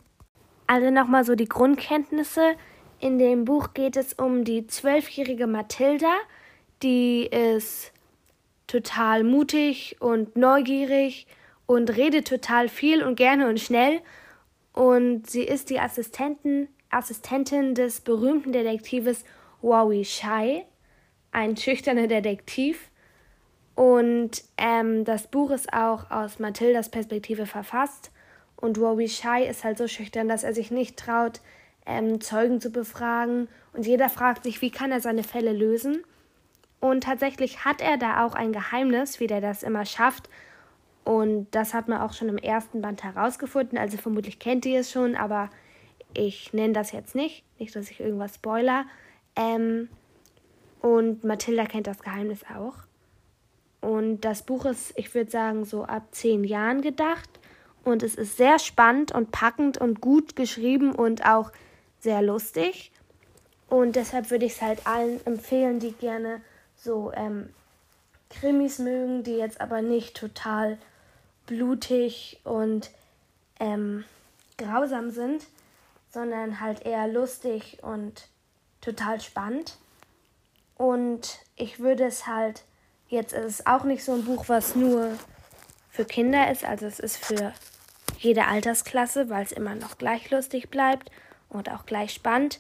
Also 0.67 0.91
nochmal 0.91 1.23
so 1.23 1.35
die 1.35 1.47
Grundkenntnisse. 1.47 2.55
In 2.99 3.19
dem 3.19 3.45
Buch 3.45 3.73
geht 3.73 3.95
es 3.95 4.13
um 4.13 4.43
die 4.43 4.67
zwölfjährige 4.67 5.47
Mathilda, 5.47 6.13
die 6.83 7.25
ist 7.25 7.91
total 8.65 9.23
mutig 9.23 9.97
und 9.99 10.35
neugierig 10.35 11.27
und 11.65 11.95
redet 11.95 12.27
total 12.27 12.69
viel 12.69 13.03
und 13.03 13.15
gerne 13.15 13.47
und 13.47 13.59
schnell. 13.59 14.01
Und 14.73 15.29
sie 15.29 15.43
ist 15.43 15.69
die 15.69 15.79
Assistentin, 15.79 16.67
Assistentin 16.89 17.75
des 17.75 18.01
berühmten 18.01 18.51
Detektives 18.51 19.23
Wowie 19.61 20.05
Shai, 20.05 20.65
ein 21.31 21.57
schüchterner 21.57 22.07
Detektiv. 22.07 22.89
Und 23.77 24.43
ähm, 24.57 25.05
das 25.05 25.27
Buch 25.27 25.51
ist 25.51 25.71
auch 25.71 26.09
aus 26.09 26.39
Mathildas 26.39 26.89
Perspektive 26.89 27.45
verfasst. 27.45 28.09
Und 28.55 28.79
Rowie 28.79 29.07
Shai 29.07 29.45
ist 29.45 29.63
halt 29.63 29.77
so 29.77 29.87
schüchtern, 29.87 30.27
dass 30.27 30.43
er 30.43 30.55
sich 30.55 30.71
nicht 30.71 30.97
traut, 30.97 31.41
ähm, 31.85 32.19
Zeugen 32.19 32.59
zu 32.59 32.71
befragen. 32.71 33.47
Und 33.73 33.85
jeder 33.85 34.09
fragt 34.09 34.45
sich, 34.45 34.63
wie 34.63 34.71
kann 34.71 34.91
er 34.91 34.99
seine 34.99 35.21
Fälle 35.21 35.53
lösen. 35.53 36.03
Und 36.79 37.03
tatsächlich 37.03 37.65
hat 37.65 37.79
er 37.79 37.97
da 37.97 38.25
auch 38.25 38.33
ein 38.33 38.51
Geheimnis, 38.51 39.19
wie 39.19 39.27
der 39.27 39.41
das 39.41 39.61
immer 39.61 39.85
schafft. 39.85 40.27
Und 41.03 41.47
das 41.51 41.75
hat 41.75 41.87
man 41.87 42.01
auch 42.01 42.13
schon 42.13 42.29
im 42.29 42.39
ersten 42.39 42.81
Band 42.81 43.03
herausgefunden. 43.03 43.77
Also 43.77 43.97
vermutlich 43.97 44.39
kennt 44.39 44.65
ihr 44.65 44.79
es 44.79 44.91
schon, 44.91 45.15
aber 45.15 45.51
ich 46.15 46.51
nenne 46.51 46.73
das 46.73 46.91
jetzt 46.93 47.13
nicht. 47.13 47.43
Nicht, 47.59 47.75
dass 47.75 47.91
ich 47.91 47.99
irgendwas 47.99 48.33
spoiler. 48.33 48.85
Ähm, 49.35 49.89
und 50.81 51.23
Mathilda 51.23 51.65
kennt 51.65 51.85
das 51.85 52.01
Geheimnis 52.01 52.43
auch. 52.57 52.86
Und 53.87 54.25
das 54.25 54.43
Buch 54.43 54.65
ist, 54.65 54.91
ich 54.97 55.15
würde 55.15 55.31
sagen, 55.31 55.63
so 55.63 55.85
ab 55.85 56.09
zehn 56.11 56.43
Jahren 56.43 56.81
gedacht. 56.81 57.29
Und 57.85 58.03
es 58.03 58.15
ist 58.15 58.35
sehr 58.35 58.59
spannend 58.59 59.13
und 59.13 59.31
packend 59.31 59.77
und 59.77 60.01
gut 60.01 60.35
geschrieben 60.35 60.93
und 60.93 61.25
auch 61.25 61.53
sehr 62.01 62.21
lustig. 62.21 62.91
Und 63.69 63.95
deshalb 63.95 64.29
würde 64.29 64.43
ich 64.43 64.55
es 64.55 64.61
halt 64.61 64.85
allen 64.85 65.25
empfehlen, 65.25 65.79
die 65.79 65.93
gerne 65.93 66.41
so 66.75 67.13
ähm, 67.15 67.47
Krimis 68.29 68.79
mögen, 68.79 69.23
die 69.23 69.37
jetzt 69.37 69.61
aber 69.61 69.81
nicht 69.81 70.17
total 70.17 70.77
blutig 71.45 72.41
und 72.43 72.91
ähm, 73.57 74.03
grausam 74.57 75.11
sind, 75.11 75.45
sondern 76.09 76.59
halt 76.59 76.85
eher 76.85 77.07
lustig 77.07 77.77
und 77.83 78.27
total 78.81 79.21
spannend. 79.21 79.77
Und 80.75 81.39
ich 81.55 81.79
würde 81.79 82.03
es 82.03 82.27
halt 82.27 82.63
Jetzt 83.09 83.33
ist 83.33 83.45
es 83.45 83.65
auch 83.65 83.83
nicht 83.83 84.03
so 84.03 84.13
ein 84.13 84.25
Buch, 84.25 84.45
was 84.47 84.75
nur 84.75 85.11
für 85.89 86.05
Kinder 86.05 86.51
ist, 86.51 86.65
also 86.65 86.85
es 86.85 86.99
ist 86.99 87.17
für 87.17 87.53
jede 88.19 88.45
Altersklasse, 88.45 89.29
weil 89.29 89.43
es 89.43 89.51
immer 89.51 89.75
noch 89.75 89.97
gleich 89.97 90.29
lustig 90.29 90.69
bleibt 90.69 91.11
und 91.49 91.71
auch 91.71 91.85
gleich 91.85 92.13
spannend. 92.13 92.59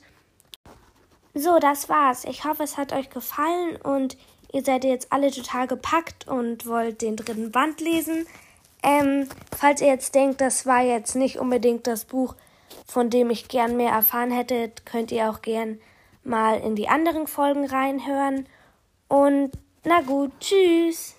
So, 1.33 1.59
das 1.59 1.89
war's. 1.89 2.23
Ich 2.23 2.45
hoffe, 2.45 2.63
es 2.63 2.77
hat 2.77 2.93
euch 2.93 3.09
gefallen 3.09 3.75
und 3.75 4.17
ihr 4.53 4.63
seid 4.63 4.85
jetzt 4.85 5.11
alle 5.11 5.31
total 5.31 5.67
gepackt 5.67 6.27
und 6.27 6.65
wollt 6.65 7.01
den 7.01 7.15
dritten 7.15 7.51
Band 7.51 7.81
lesen. 7.81 8.25
Ähm, 8.83 9.27
falls 9.55 9.81
ihr 9.81 9.87
jetzt 9.87 10.15
denkt, 10.15 10.41
das 10.41 10.65
war 10.65 10.81
jetzt 10.81 11.15
nicht 11.15 11.37
unbedingt 11.37 11.87
das 11.87 12.05
Buch, 12.05 12.35
von 12.85 13.09
dem 13.09 13.29
ich 13.29 13.49
gern 13.49 13.75
mehr 13.75 13.91
erfahren 13.91 14.31
hätte, 14.31 14.71
könnt 14.85 15.11
ihr 15.11 15.29
auch 15.29 15.41
gern 15.41 15.79
mal 16.23 16.59
in 16.59 16.75
die 16.75 16.87
anderen 16.87 17.27
Folgen 17.27 17.65
reinhören. 17.65 18.47
Und 19.07 19.51
na 19.87 20.01
gut, 20.01 20.31
tschüss. 20.39 21.16